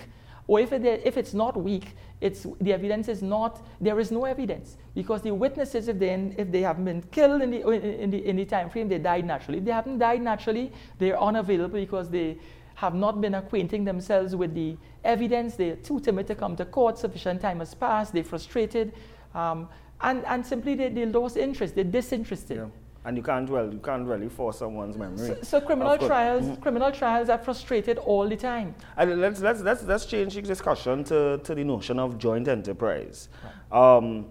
or 0.48 0.60
if, 0.60 0.74
it, 0.74 0.84
if 1.06 1.16
it's 1.16 1.34
not 1.34 1.56
weak, 1.56 1.96
it's, 2.20 2.46
the 2.60 2.74
evidence 2.74 3.08
is 3.08 3.22
not, 3.22 3.66
there 3.80 4.00
is 4.00 4.12
no 4.12 4.26
evidence. 4.26 4.78
Because 4.94 5.22
the 5.22 5.34
witnesses, 5.34 5.88
if 5.88 6.00
they, 6.00 6.14
if 6.38 6.52
they 6.52 6.62
haven't 6.62 6.86
been 6.86 7.02
killed 7.04 7.42
in 7.42 7.52
the, 7.52 7.70
in, 7.70 8.10
the, 8.10 8.26
in 8.26 8.36
the 8.36 8.46
time 8.46 8.70
frame, 8.70 8.90
they 8.90 8.98
died 8.98 9.26
naturally. 9.26 9.60
If 9.60 9.66
they 9.66 9.72
haven't 9.72 10.00
died 10.00 10.22
naturally, 10.22 10.72
they're 11.00 11.22
unavailable 11.22 11.80
because 11.80 12.10
they, 12.10 12.38
have 12.76 12.96
not 12.96 13.22
been 13.22 13.36
acquainting 13.36 13.84
themselves 13.86 14.36
with 14.36 14.54
the 14.54 14.78
evidence. 15.04 15.56
They're 15.56 15.76
too 15.76 16.00
timid 16.00 16.28
to 16.28 16.36
come 16.36 16.56
to 16.56 16.66
court. 16.66 16.98
Sufficient 16.98 17.42
time 17.42 17.60
has 17.60 17.74
passed. 17.74 18.14
They're 18.14 18.24
frustrated. 18.24 18.94
Um, 19.34 19.70
and, 20.02 20.26
and 20.26 20.46
simply 20.46 20.76
they, 20.76 20.90
they 20.90 21.06
lost 21.06 21.38
interest. 21.38 21.76
They're 21.76 21.84
disinterested. 21.84 22.58
Yeah. 22.58 22.66
And 23.06 23.18
you 23.18 23.24
can't 23.24 23.50
well, 23.50 23.72
you 23.72 23.80
can't 23.80 24.08
really 24.08 24.30
force 24.30 24.60
someone's 24.60 24.98
memory. 24.98 25.28
So, 25.28 25.38
so 25.42 25.62
criminal 25.62 25.98
trials, 25.98 26.46
mm-hmm. 26.46 26.62
criminal 26.62 26.90
trials 26.90 27.28
are 27.28 27.38
frustrated 27.38 27.98
all 27.98 28.30
the 28.30 28.38
time. 28.38 28.76
And 28.96 29.20
let's 29.20 29.42
let's 29.42 29.60
let's 29.60 29.84
let's 29.84 30.06
change 30.06 30.36
the 30.36 30.42
discussion 30.42 31.04
to, 31.06 31.38
to 31.44 31.54
the 31.54 31.66
notion 31.66 32.00
of 32.00 32.18
joint 32.18 32.48
enterprise. 32.48 33.28
Right. 33.44 33.98
Um, 33.98 34.28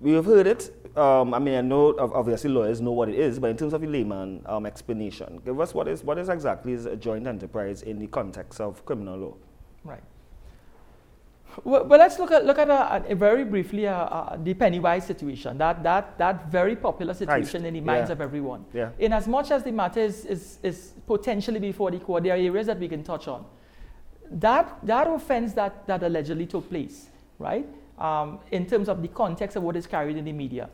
we've 0.00 0.24
heard 0.24 0.46
it. 0.46 0.73
Um, 0.96 1.34
I 1.34 1.40
mean, 1.40 1.54
I 1.54 1.60
know 1.60 1.96
obviously 1.98 2.50
lawyers 2.50 2.80
know 2.80 2.92
what 2.92 3.08
it 3.08 3.16
is, 3.16 3.40
but 3.40 3.50
in 3.50 3.56
terms 3.56 3.72
of 3.72 3.82
a 3.82 3.86
layman 3.86 4.42
um, 4.46 4.64
explanation, 4.64 5.40
give 5.44 5.60
us 5.60 5.74
what 5.74 5.88
is 5.88 6.04
what 6.04 6.18
is 6.18 6.28
exactly 6.28 6.72
is 6.72 6.86
a 6.86 6.94
joint 6.94 7.26
enterprise 7.26 7.82
in 7.82 7.98
the 7.98 8.06
context 8.06 8.60
of 8.60 8.84
criminal 8.86 9.18
law. 9.18 9.34
Right. 9.82 10.02
Well, 11.62 11.84
well, 11.84 11.98
let's 11.98 12.18
look 12.18 12.30
at 12.30 12.46
look 12.46 12.58
at 12.58 12.68
a, 12.68 13.10
a 13.10 13.14
very 13.14 13.44
briefly 13.44 13.88
uh, 13.88 13.94
uh, 13.94 14.36
the 14.42 14.54
Pennywise 14.54 15.04
situation. 15.06 15.58
That 15.58 15.82
that 15.82 16.16
that 16.18 16.50
very 16.50 16.76
popular 16.76 17.14
situation 17.14 17.62
Heist. 17.62 17.66
in 17.66 17.74
the 17.74 17.80
minds 17.80 18.08
yeah. 18.08 18.12
of 18.12 18.20
everyone. 18.20 18.64
Yeah. 18.72 18.90
In 18.98 19.12
as 19.12 19.26
much 19.26 19.50
as 19.50 19.62
the 19.64 19.72
matter 19.72 20.00
is, 20.00 20.24
is, 20.24 20.58
is 20.62 20.94
potentially 21.06 21.58
before 21.60 21.90
the 21.90 21.98
court, 21.98 22.22
there 22.22 22.34
are 22.34 22.38
areas 22.38 22.66
that 22.66 22.78
we 22.78 22.88
can 22.88 23.02
touch 23.02 23.28
on. 23.28 23.44
That 24.30 24.78
that 24.86 25.08
offense 25.08 25.52
that 25.54 25.86
that 25.86 26.02
allegedly 26.02 26.46
took 26.46 26.68
place, 26.68 27.08
right? 27.38 27.66
Um, 27.98 28.40
in 28.50 28.66
terms 28.66 28.88
of 28.88 29.02
the 29.02 29.08
context 29.08 29.56
of 29.56 29.62
what 29.62 29.76
is 29.76 29.86
carried 29.86 30.16
in 30.16 30.24
the 30.24 30.32
media, 30.32 30.68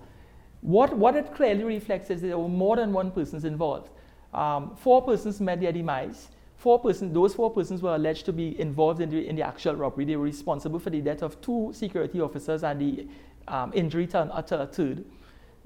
what 0.61 0.97
what 0.97 1.17
it 1.17 1.35
clearly 1.35 1.65
reflects 1.65 2.11
is 2.11 2.21
there 2.21 2.39
were 2.39 2.49
more 2.49 2.77
than 2.77 2.93
one 2.93 3.11
persons 3.11 3.45
involved. 3.45 3.91
Um, 4.33 4.77
four 4.77 5.03
persons 5.03 5.41
met 5.41 5.61
their 5.61 5.73
demise 5.73 6.29
Four 6.61 6.79
persons, 6.79 7.15
those 7.15 7.33
four 7.33 7.51
persons 7.51 7.81
were 7.81 7.95
alleged 7.95 8.27
to 8.27 8.35
be 8.35 8.61
involved 8.61 9.01
in 9.01 9.09
the, 9.09 9.27
in 9.27 9.35
the 9.35 9.41
actual 9.41 9.77
robbery. 9.77 10.05
They 10.05 10.17
were 10.17 10.25
responsible 10.25 10.79
for 10.79 10.91
the 10.91 11.01
death 11.01 11.23
of 11.23 11.41
two 11.41 11.71
security 11.73 12.21
officers 12.21 12.65
and 12.65 12.79
the 12.79 13.09
um, 13.49 13.73
injury 13.75 14.07
to, 14.09 14.29
a 14.31 14.43
third. 14.67 15.07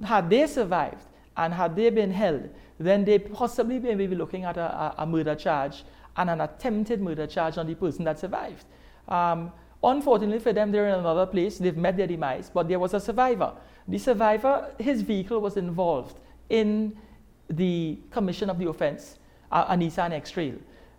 Had 0.05 0.31
they 0.31 0.47
survived 0.47 1.05
and 1.37 1.53
had 1.53 1.75
they 1.75 1.91
been 1.91 2.13
held, 2.13 2.49
then 2.79 3.05
they 3.05 3.19
possibly 3.19 3.81
may 3.81 4.07
be 4.07 4.15
looking 4.15 4.45
at 4.45 4.57
a, 4.57 4.63
a, 4.63 4.95
a 4.99 5.07
murder 5.07 5.35
charge 5.35 5.83
and 6.17 6.31
an 6.31 6.43
attempted 6.43 7.01
murder 7.01 7.27
charge 7.27 7.59
on 7.59 7.67
the 7.67 7.75
person 7.75 8.05
that 8.05 8.21
survived. 8.21 8.65
Um, 9.09 9.51
unfortunately 9.83 10.39
for 10.39 10.53
them, 10.53 10.71
they're 10.71 10.87
in 10.87 11.01
another 11.01 11.27
place. 11.27 11.59
They've 11.59 11.77
met 11.77 11.97
their 11.97 12.07
demise, 12.07 12.53
but 12.55 12.69
there 12.69 12.79
was 12.79 12.95
a 12.95 13.01
survivor. 13.01 13.53
The 13.89 13.99
survivor, 13.99 14.73
his 14.79 15.03
vehicle 15.03 15.41
was 15.41 15.57
involved 15.57 16.19
in 16.49 16.97
the 17.49 17.99
commission 18.11 18.49
of 18.49 18.59
the 18.59 18.69
offense, 18.69 19.19
a, 19.53 19.61
a 19.69 19.77
Nissan 19.77 20.13
X-Trail. 20.13 20.55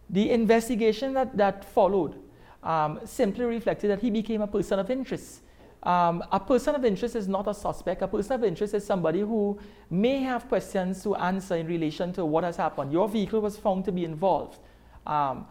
The 0.09 0.29
investigation 0.29 1.13
that, 1.13 1.35
that 1.37 1.65
followed 1.65 2.15
um, 2.63 2.99
simply 3.05 3.45
reflected 3.45 3.89
that 3.89 4.01
he 4.01 4.11
became 4.11 4.41
a 4.41 4.47
person 4.47 4.79
of 4.79 4.89
interest. 4.89 5.41
Um, 5.83 6.23
a 6.31 6.39
person 6.39 6.73
of 6.73 6.83
interest 6.83 7.15
is 7.15 7.27
not 7.27 7.47
a 7.47 7.53
suspect. 7.53 8.01
A 8.01 8.07
person 8.07 8.33
of 8.33 8.43
interest 8.43 8.73
is 8.73 8.85
somebody 8.85 9.19
who 9.19 9.59
may 9.89 10.17
have 10.23 10.47
questions 10.47 11.03
to 11.03 11.15
answer 11.15 11.55
in 11.55 11.67
relation 11.67 12.11
to 12.13 12.25
what 12.25 12.43
has 12.43 12.57
happened. 12.57 12.91
Your 12.91 13.07
vehicle 13.07 13.39
was 13.39 13.55
found 13.57 13.85
to 13.85 13.91
be 13.91 14.03
involved. 14.03 14.59
Um, 15.05 15.47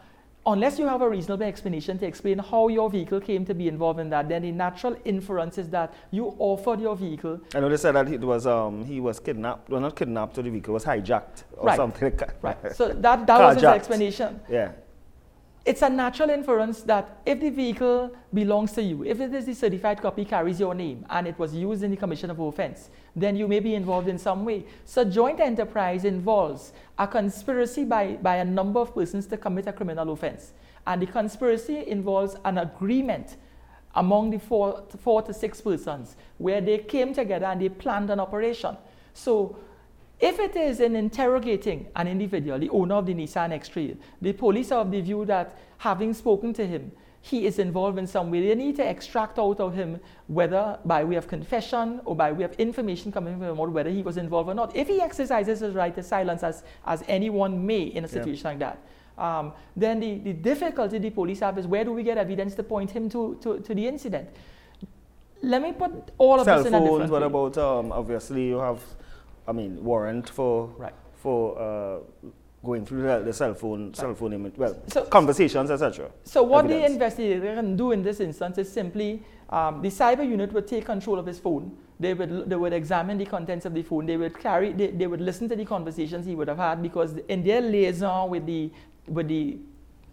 unless 0.46 0.78
you 0.78 0.86
have 0.86 1.02
a 1.02 1.08
reasonable 1.08 1.44
explanation 1.44 1.98
to 1.98 2.06
explain 2.06 2.38
how 2.38 2.68
your 2.68 2.90
vehicle 2.90 3.20
came 3.20 3.44
to 3.46 3.54
be 3.54 3.68
involved 3.68 4.00
in 4.00 4.10
that, 4.10 4.28
then 4.28 4.42
the 4.42 4.52
natural 4.52 4.96
inference 5.04 5.58
is 5.58 5.68
that 5.70 5.94
you 6.10 6.34
offered 6.38 6.80
your 6.80 6.96
vehicle. 6.96 7.40
I 7.54 7.60
know 7.60 7.68
they 7.68 7.76
said 7.76 7.92
that 7.92 8.08
it 8.08 8.20
was 8.20 8.46
um, 8.46 8.84
he 8.84 9.00
was 9.00 9.20
kidnapped. 9.20 9.70
Well, 9.70 9.80
not 9.80 9.96
kidnapped, 9.96 10.36
so 10.36 10.42
the 10.42 10.50
vehicle 10.50 10.74
was 10.74 10.84
hijacked 10.84 11.44
or 11.56 11.66
right. 11.66 11.76
something. 11.76 12.12
Right. 12.42 12.76
So 12.76 12.88
that, 12.88 13.26
that 13.26 13.38
was 13.40 13.56
his 13.56 13.64
explanation. 13.64 14.40
Yeah 14.48 14.72
it's 15.64 15.82
a 15.82 15.88
natural 15.88 16.30
inference 16.30 16.82
that 16.82 17.20
if 17.24 17.40
the 17.40 17.50
vehicle 17.50 18.14
belongs 18.32 18.72
to 18.72 18.82
you, 18.82 19.04
if 19.04 19.20
it 19.20 19.32
is 19.34 19.46
the 19.46 19.54
certified 19.54 20.00
copy 20.00 20.24
carries 20.24 20.60
your 20.60 20.74
name 20.74 21.06
and 21.08 21.26
it 21.26 21.38
was 21.38 21.54
used 21.54 21.82
in 21.82 21.90
the 21.90 21.96
commission 21.96 22.30
of 22.30 22.38
offense, 22.38 22.90
then 23.16 23.36
you 23.36 23.46
may 23.46 23.60
be 23.60 23.74
involved 23.74 24.08
in 24.08 24.18
some 24.18 24.44
way. 24.44 24.64
So 24.84 25.04
joint 25.04 25.40
enterprise 25.40 26.04
involves 26.04 26.72
a 26.98 27.06
conspiracy 27.06 27.84
by, 27.84 28.14
by 28.14 28.36
a 28.36 28.44
number 28.44 28.80
of 28.80 28.94
persons 28.94 29.26
to 29.26 29.36
commit 29.36 29.66
a 29.66 29.72
criminal 29.72 30.12
offense. 30.12 30.52
And 30.86 31.00
the 31.00 31.06
conspiracy 31.06 31.86
involves 31.86 32.36
an 32.44 32.58
agreement 32.58 33.36
among 33.94 34.30
the 34.30 34.38
four, 34.38 34.84
four 34.98 35.22
to 35.22 35.32
six 35.32 35.60
persons 35.60 36.16
where 36.38 36.60
they 36.60 36.78
came 36.78 37.14
together 37.14 37.46
and 37.46 37.60
they 37.60 37.68
planned 37.68 38.10
an 38.10 38.20
operation. 38.20 38.76
So 39.14 39.56
if 40.20 40.38
it 40.38 40.56
is 40.56 40.80
in 40.80 40.96
interrogating 40.96 41.86
an 41.94 42.08
individual, 42.08 42.58
the 42.58 42.70
owner 42.70 42.96
of 42.96 43.06
the 43.06 43.14
Nissan 43.14 43.52
X-Trail, 43.52 43.96
the 44.20 44.32
police 44.32 44.72
are 44.72 44.80
of 44.80 44.90
the 44.90 45.00
view 45.00 45.24
that 45.26 45.56
having 45.78 46.12
spoken 46.14 46.52
to 46.54 46.66
him, 46.66 46.90
he 47.24 47.46
is 47.46 47.58
involved 47.58 47.98
in 47.98 48.06
some 48.06 48.30
way. 48.30 48.46
They 48.46 48.54
need 48.54 48.76
to 48.76 48.86
extract 48.86 49.38
out 49.38 49.58
of 49.58 49.72
him 49.72 49.98
whether 50.26 50.78
by 50.84 51.04
way 51.04 51.16
of 51.16 51.26
confession 51.26 52.02
or 52.04 52.14
by 52.14 52.30
way 52.32 52.44
of 52.44 52.52
information 52.66 53.10
coming 53.10 53.38
from 53.38 53.44
him 53.44 53.58
or 53.58 53.70
whether 53.70 53.88
he 53.88 54.02
was 54.02 54.18
involved 54.18 54.50
or 54.50 54.54
not. 54.54 54.76
If 54.76 54.88
he 54.88 55.00
exercises 55.00 55.60
his 55.60 55.74
right 55.74 55.94
to 55.94 56.02
silence 56.02 56.42
as, 56.42 56.64
as 56.84 57.02
anyone 57.08 57.64
may 57.64 57.84
in 57.84 58.04
a 58.04 58.08
situation 58.08 58.44
yeah. 58.44 58.50
like 58.50 58.58
that, 58.58 58.78
um, 59.24 59.54
then 59.74 60.00
the, 60.00 60.18
the 60.18 60.34
difficulty 60.34 60.98
the 60.98 61.08
police 61.08 61.40
have 61.40 61.56
is 61.56 61.66
where 61.66 61.82
do 61.82 61.92
we 61.92 62.02
get 62.02 62.18
evidence 62.18 62.54
to 62.56 62.62
point 62.62 62.90
him 62.90 63.08
to, 63.08 63.38
to, 63.40 63.58
to 63.60 63.74
the 63.74 63.88
incident? 63.88 64.28
Let 65.42 65.62
me 65.62 65.72
put 65.72 66.10
all 66.18 66.40
of 66.40 66.44
Cell 66.44 66.58
this 66.58 66.66
in 66.66 66.74
a 66.74 66.80
different 66.80 67.10
what 67.10 67.22
about, 67.22 67.56
um, 67.56 67.90
obviously 67.90 68.48
you 68.48 68.58
have 68.58 68.82
I 69.48 69.52
mean, 69.52 69.82
warrant 69.82 70.28
for 70.28 70.66
right. 70.78 70.94
for 71.14 71.58
uh, 71.58 72.28
going 72.64 72.84
through 72.86 73.02
the, 73.02 73.20
the 73.20 73.32
cell 73.32 73.54
phone, 73.54 73.86
right. 73.86 73.96
cell 73.96 74.14
phone 74.14 74.52
well, 74.56 74.76
so, 74.88 75.04
conversations, 75.04 75.70
etc. 75.70 76.10
So 76.24 76.42
what 76.42 76.64
Evidence. 76.64 76.88
the 76.88 76.92
investigator 76.94 77.54
can 77.54 77.76
do 77.76 77.92
in 77.92 78.02
this 78.02 78.20
instance 78.20 78.58
is 78.58 78.72
simply 78.72 79.22
um, 79.50 79.82
the 79.82 79.88
cyber 79.88 80.28
unit 80.28 80.52
would 80.52 80.66
take 80.66 80.86
control 80.86 81.18
of 81.18 81.26
his 81.26 81.38
phone. 81.38 81.76
They 82.00 82.14
would, 82.14 82.50
they 82.50 82.56
would 82.56 82.72
examine 82.72 83.18
the 83.18 83.26
contents 83.26 83.66
of 83.66 83.74
the 83.74 83.82
phone. 83.82 84.06
They 84.06 84.16
would 84.16 84.38
carry, 84.38 84.72
they, 84.72 84.88
they 84.88 85.06
would 85.06 85.20
listen 85.20 85.48
to 85.50 85.56
the 85.56 85.64
conversations 85.64 86.26
he 86.26 86.34
would 86.34 86.48
have 86.48 86.58
had 86.58 86.82
because 86.82 87.14
in 87.28 87.44
their 87.44 87.60
liaison 87.60 88.30
with 88.30 88.46
the, 88.46 88.72
with 89.06 89.28
the 89.28 89.58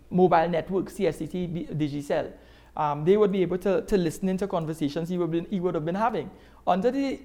mobile 0.10 0.48
network, 0.48 0.92
TSTT, 0.92 1.76
Digicel, 1.76 2.32
um, 2.78 3.04
they 3.04 3.18
would 3.18 3.32
be 3.32 3.42
able 3.42 3.58
to, 3.58 3.82
to 3.82 3.98
listen 3.98 4.30
into 4.30 4.48
conversations 4.48 5.10
he 5.10 5.18
would, 5.18 5.32
been, 5.32 5.46
he 5.50 5.60
would 5.60 5.74
have 5.76 5.86
been 5.86 5.96
having. 5.96 6.30
Under 6.68 6.92
the 6.92 7.20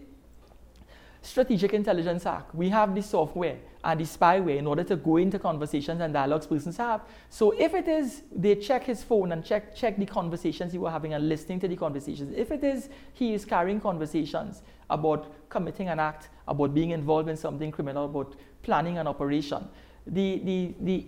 Strategic 1.27 1.75
Intelligence 1.75 2.25
Act, 2.25 2.55
we 2.55 2.69
have 2.69 2.95
the 2.95 3.03
software 3.03 3.59
and 3.83 3.99
the 3.99 4.05
spyware 4.05 4.59
in 4.59 4.67
order 4.67 4.85
to 4.85 4.95
go 4.95 5.17
into 5.17 5.39
conversations 5.39 6.01
and 6.01 6.13
dialogues 6.13 6.47
persons 6.47 6.77
have. 6.77 7.03
So 7.31 7.51
if 7.51 7.75
it 7.75 7.89
is 7.89 8.23
they 8.35 8.55
check 8.55 8.85
his 8.85 9.03
phone 9.03 9.33
and 9.33 9.45
check 9.45 9.75
check 9.75 9.97
the 9.97 10.07
conversations 10.07 10.73
he 10.73 10.79
was 10.79 10.93
having 10.93 11.15
and 11.15 11.29
listening 11.29 11.59
to 11.61 11.69
the 11.69 11.77
conversations, 11.77 12.33
if 12.37 12.53
it 12.53 12.63
is 12.63 12.89
he 13.13 13.35
is 13.35 13.45
carrying 13.45 13.81
conversations 13.81 14.63
about 14.89 15.33
committing 15.49 15.89
an 15.89 15.99
act, 15.99 16.29
about 16.47 16.73
being 16.73 16.91
involved 16.91 17.29
in 17.29 17.37
something 17.37 17.73
criminal, 17.73 18.05
about 18.05 18.37
planning 18.63 18.99
an 18.99 19.09
operation, 19.09 19.67
the 20.07 20.41
the 20.45 20.75
the 20.81 21.07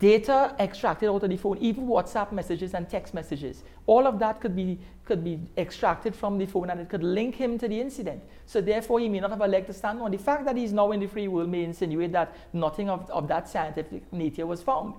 data 0.00 0.56
extracted 0.58 1.10
out 1.10 1.22
of 1.22 1.28
the 1.28 1.36
phone, 1.36 1.58
even 1.58 1.86
WhatsApp 1.86 2.32
messages 2.32 2.74
and 2.74 2.88
text 2.88 3.12
messages, 3.12 3.62
all 3.86 4.06
of 4.06 4.18
that 4.18 4.40
could 4.40 4.56
be, 4.56 4.78
could 5.04 5.22
be 5.22 5.38
extracted 5.58 6.16
from 6.16 6.38
the 6.38 6.46
phone 6.46 6.70
and 6.70 6.80
it 6.80 6.88
could 6.88 7.04
link 7.04 7.34
him 7.34 7.58
to 7.58 7.68
the 7.68 7.78
incident. 7.78 8.22
So 8.46 8.62
therefore, 8.62 8.98
he 9.00 9.10
may 9.10 9.20
not 9.20 9.30
have 9.30 9.42
a 9.42 9.46
leg 9.46 9.66
to 9.66 9.74
stand 9.74 10.00
on. 10.00 10.10
The 10.10 10.18
fact 10.18 10.46
that 10.46 10.56
he's 10.56 10.72
now 10.72 10.90
in 10.92 11.00
the 11.00 11.06
free 11.06 11.28
world 11.28 11.50
may 11.50 11.62
insinuate 11.62 12.12
that 12.12 12.34
nothing 12.54 12.88
of, 12.88 13.08
of 13.10 13.28
that 13.28 13.48
scientific 13.48 14.10
nature 14.10 14.46
was 14.46 14.62
found. 14.62 14.94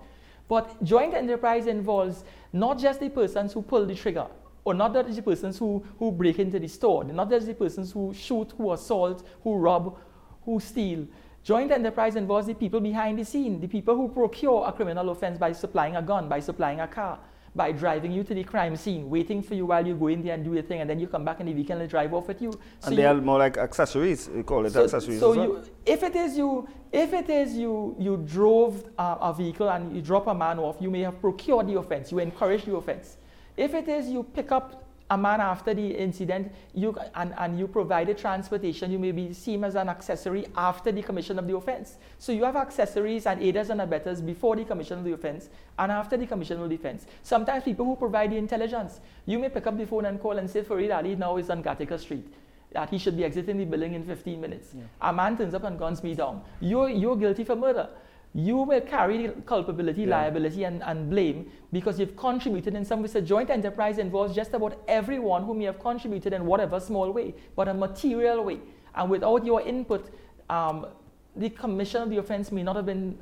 But 0.48 0.84
joint 0.84 1.16
enterprise 1.16 1.66
involves 1.66 2.24
not 2.54 2.78
just 2.78 3.00
the 3.00 3.10
persons 3.10 3.54
who 3.54 3.64
pull 3.64 3.88
the 3.88 3.96
trigger, 3.96 4.28
or 4.64 4.76
not 4.76 4.94
just 4.94 5.16
the 5.16 5.24
persons 5.24 5.58
who, 5.58 5.84
who 5.98 6.12
break 6.12 6.38
into 6.38 6.60
the 6.60 6.68
store, 6.68 7.04
not 7.06 7.28
just 7.28 7.48
the 7.48 7.56
persons 7.56 7.92
who 7.92 8.14
shoot, 8.14 8.54
who 8.56 8.72
assault, 8.72 9.26
who 9.44 9.56
rob, 9.56 9.98
who 10.46 10.60
steal, 10.60 11.08
Joint 11.44 11.72
enterprise 11.72 12.16
involves 12.16 12.46
the 12.46 12.54
people 12.54 12.80
behind 12.80 13.18
the 13.18 13.26
scene, 13.26 13.60
the 13.60 13.68
people 13.68 13.96
who 13.96 14.08
procure 14.10 14.68
a 14.68 14.72
criminal 14.72 15.10
offense 15.10 15.40
by 15.40 15.52
supplying 15.52 15.96
a 15.96 16.02
gun, 16.02 16.30
by 16.30 16.40
supplying 16.40 16.82
a 16.82 16.88
car, 16.88 17.18
by 17.56 17.72
driving 17.72 18.12
you 18.12 18.24
to 18.24 18.36
the 18.36 18.44
crime 18.44 18.76
scene, 18.76 19.10
waiting 19.10 19.42
for 19.42 19.56
you 19.56 19.66
while 19.66 19.86
you 19.86 19.96
go 19.96 20.08
in 20.08 20.22
there 20.22 20.36
and 20.36 20.44
do 20.44 20.54
your 20.54 20.62
thing, 20.62 20.82
and 20.82 20.90
then 20.90 21.00
you 21.00 21.08
come 21.08 21.26
back 21.26 21.40
in 21.40 21.48
the 21.48 21.54
weekend 21.54 21.82
and 21.82 21.90
drive 21.90 22.14
off 22.14 22.28
with 22.28 22.44
you. 22.44 22.52
So 22.52 22.90
and 22.90 22.98
they 22.98 23.06
are 23.06 23.16
more 23.16 23.40
like 23.40 23.58
accessories. 23.58 24.30
You 24.36 24.44
call 24.44 24.68
it 24.68 24.74
so, 24.74 24.84
accessories. 24.84 25.20
So 25.20 25.32
well. 25.32 25.44
you, 25.44 25.64
if 25.84 26.04
it 26.04 26.16
is 26.16 26.38
you, 26.38 26.68
if 26.92 27.12
it 27.12 27.28
is 27.28 27.58
you, 27.58 27.96
you 27.98 28.18
drove 28.18 28.86
uh, 29.00 29.18
a 29.20 29.34
vehicle 29.34 29.70
and 29.70 29.96
you 29.96 30.02
drop 30.04 30.28
a 30.28 30.36
man 30.36 30.60
off, 30.60 30.78
you 30.80 30.92
may 30.92 31.02
have 31.02 31.20
procured 31.20 31.68
the 31.68 31.80
offense. 31.80 32.12
You 32.12 32.20
encourage 32.20 32.66
the 32.66 32.76
offense. 32.76 33.18
If 33.58 33.74
it 33.74 33.88
is 33.88 34.10
you 34.10 34.24
pick 34.24 34.52
up 34.52 34.81
a 35.12 35.18
man 35.18 35.42
after 35.42 35.74
the 35.74 35.88
incident 35.88 36.52
you, 36.74 36.98
and, 37.16 37.34
and 37.38 37.60
you 37.60 37.68
provided 37.68 38.18
transportation, 38.18 38.90
you 38.92 38.98
may 38.98 39.12
be 39.12 39.34
seen 39.34 39.64
as 39.66 39.76
an 39.76 39.90
accessory 39.90 40.48
after 40.56 40.90
the 40.90 41.02
commission 41.02 41.38
of 41.38 41.46
the 41.48 41.56
offense. 41.56 41.98
So 42.18 42.32
you 42.32 42.46
have 42.46 42.56
accessories 42.56 43.26
and 43.26 43.44
aiders 43.44 43.70
and 43.70 43.82
abettors 43.82 44.22
before 44.22 44.56
the 44.56 44.64
commission 44.64 44.98
of 44.98 45.04
the 45.04 45.12
offense 45.12 45.50
and 45.78 45.92
after 45.92 46.16
the 46.16 46.26
commission 46.26 46.62
of 46.62 46.70
the 46.70 46.76
offense. 46.76 47.06
Sometimes 47.24 47.66
people 47.66 47.86
who 47.86 47.98
provide 47.98 48.32
the 48.32 48.38
intelligence, 48.38 49.02
you 49.26 49.38
may 49.38 49.50
pick 49.50 49.68
up 49.68 49.78
the 49.78 49.86
phone 49.86 50.06
and 50.06 50.18
call 50.20 50.38
and 50.38 50.50
say 50.50 50.64
Farid 50.64 50.92
Ali 50.92 51.16
now 51.18 51.36
is 51.36 51.50
on 51.50 51.62
Gattaca 51.62 52.00
Street. 52.00 52.26
That 52.72 52.90
he 52.90 52.98
should 52.98 53.18
be 53.18 53.26
exiting 53.26 53.58
the 53.58 53.66
building 53.66 53.96
in 53.96 54.06
15 54.06 54.40
minutes. 54.40 54.70
Yeah. 54.74 54.84
A 55.02 55.12
man 55.12 55.38
turns 55.38 55.54
up 55.54 55.66
and 55.66 55.78
guns 55.78 56.02
me 56.04 56.16
down. 56.16 56.42
You're, 56.62 56.90
you're 56.90 57.18
guilty 57.18 57.44
for 57.44 57.58
murder 57.58 57.90
you 58.34 58.58
will 58.58 58.82
carry 58.82 59.32
culpability, 59.46 60.04
yeah. 60.04 60.18
liability, 60.18 60.64
and, 60.64 60.82
and 60.84 61.10
blame 61.10 61.52
because 61.72 62.00
you've 62.00 62.16
contributed 62.16 62.76
in 62.76 62.86
some 62.86 63.02
way. 63.02 63.08
So 63.08 63.20
joint 63.20 63.50
enterprise 63.50 63.98
involves 63.98 64.34
just 64.36 64.54
about 64.54 64.82
everyone 64.88 65.44
whom 65.44 65.60
you 65.60 65.68
have 65.68 65.80
contributed 65.80 66.34
in 66.34 66.46
whatever 66.46 66.80
small 66.80 67.12
way, 67.12 67.34
but 67.56 67.68
a 67.68 67.74
material 67.74 68.44
way. 68.44 68.60
And 68.96 69.10
without 69.10 69.46
your 69.46 69.62
input, 69.62 70.14
um, 70.50 70.88
the 71.36 71.50
commission 71.50 72.02
of 72.02 72.10
the 72.10 72.18
offense 72.18 72.52
may 72.52 72.64
not 72.64 72.76
have 72.76 72.86
been 72.86 73.18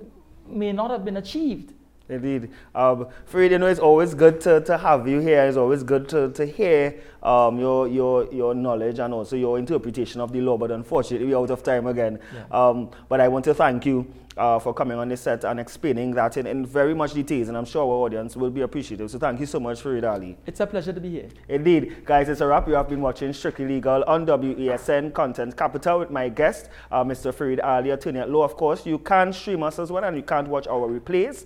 may 0.48 0.72
not 0.72 0.90
have 0.90 1.06
been 1.06 1.18
achieved. 1.18 1.74
Indeed. 2.10 2.50
Um, 2.74 3.08
Farid, 3.26 3.52
you 3.52 3.60
know, 3.60 3.68
it's 3.68 3.80
always 3.80 4.14
good 4.14 4.42
to, 4.42 4.62
to 4.62 4.78
have 4.78 5.08
you 5.08 5.20
here. 5.20 5.44
It's 5.44 5.58
always 5.58 5.84
good 5.84 6.10
to, 6.10 6.32
to 6.32 6.46
hear 6.46 7.00
um, 7.22 7.60
your, 7.60 7.88
your, 7.88 8.34
your 8.34 8.56
knowledge 8.56 9.00
and 9.00 9.14
also 9.14 9.36
your 9.36 9.60
interpretation 9.60 10.20
of 10.20 10.32
the 10.32 10.42
law, 10.42 10.58
but 10.58 10.72
unfortunately, 10.72 11.28
we're 11.28 11.38
out 11.38 11.52
of 11.52 11.64
time 11.64 11.88
again. 11.88 12.20
Yeah. 12.34 12.46
Um, 12.52 12.90
but 13.08 13.22
I 13.22 13.28
want 13.28 13.46
to 13.46 13.54
thank 13.54 13.86
you 13.86 14.12
uh, 14.40 14.58
for 14.58 14.74
coming 14.74 14.98
on 14.98 15.10
this 15.10 15.22
set 15.22 15.44
and 15.44 15.60
explaining 15.60 16.12
that 16.12 16.38
in, 16.38 16.48
in 16.48 16.66
very 16.66 16.96
much 16.96 17.14
details, 17.14 17.50
and 17.50 17.58
I'm 17.58 17.66
sure 17.66 17.84
our 17.84 18.06
audience 18.06 18.38
will 18.38 18.50
be 18.50 18.62
appreciative. 18.62 19.12
So 19.12 19.20
thank 19.20 19.40
you 19.40 19.46
so 19.46 19.60
much, 19.60 19.82
Farid 19.82 20.06
Ali. 20.06 20.38
It's 20.46 20.62
a 20.62 20.66
pleasure 20.66 20.94
to 20.94 21.02
be 21.02 21.10
here. 21.10 21.28
Indeed. 21.50 22.06
Guys, 22.06 22.30
it's 22.30 22.40
a 22.40 22.48
wrap. 22.48 22.68
You 22.68 22.76
have 22.76 22.88
been 22.88 23.02
watching 23.02 23.34
Strictly 23.34 23.68
Legal 23.68 24.04
on 24.08 24.26
WESN 24.26 25.14
Content 25.14 25.58
Capital 25.58 26.00
with 26.00 26.10
my 26.10 26.30
guest, 26.30 26.70
uh, 26.90 27.04
Mr. 27.04 27.34
Farid 27.34 27.60
Ali, 27.60 27.90
attorney 27.90 28.20
at 28.20 28.30
law, 28.30 28.44
of 28.44 28.56
course. 28.56 28.86
You 28.86 28.98
can 29.00 29.34
stream 29.34 29.62
us 29.62 29.78
as 29.78 29.92
well, 29.92 30.06
and 30.06 30.16
you 30.16 30.24
can't 30.24 30.48
watch 30.48 30.68
our 30.68 30.88
replays. 30.88 31.46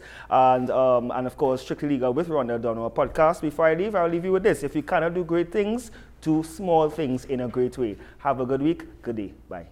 And, 0.54 0.70
um, 0.70 1.12
and 1.12 1.26
of 1.26 1.36
course, 1.36 1.62
Strictly 1.62 1.90
Legal 1.90 2.14
with 2.14 2.30
Ronald 2.30 2.62
Donowa 2.62 2.92
podcast. 2.94 3.42
Before 3.42 3.66
I 3.66 3.74
leave, 3.74 3.96
I'll 3.96 4.08
leave 4.08 4.26
you 4.26 4.34
with 4.34 4.44
this. 4.44 4.64
If 4.64 4.76
you 4.76 4.84
cannot 4.84 5.14
do 5.14 5.24
great 5.24 5.52
things, 5.52 5.90
do 6.22 6.44
small 6.44 6.90
things 6.90 7.26
in 7.26 7.42
a 7.42 7.48
great 7.48 7.78
way. 7.78 7.98
Have 8.20 8.40
a 8.40 8.46
good 8.46 8.62
week. 8.62 9.02
Good 9.02 9.16
day. 9.16 9.34
Bye. 9.50 9.66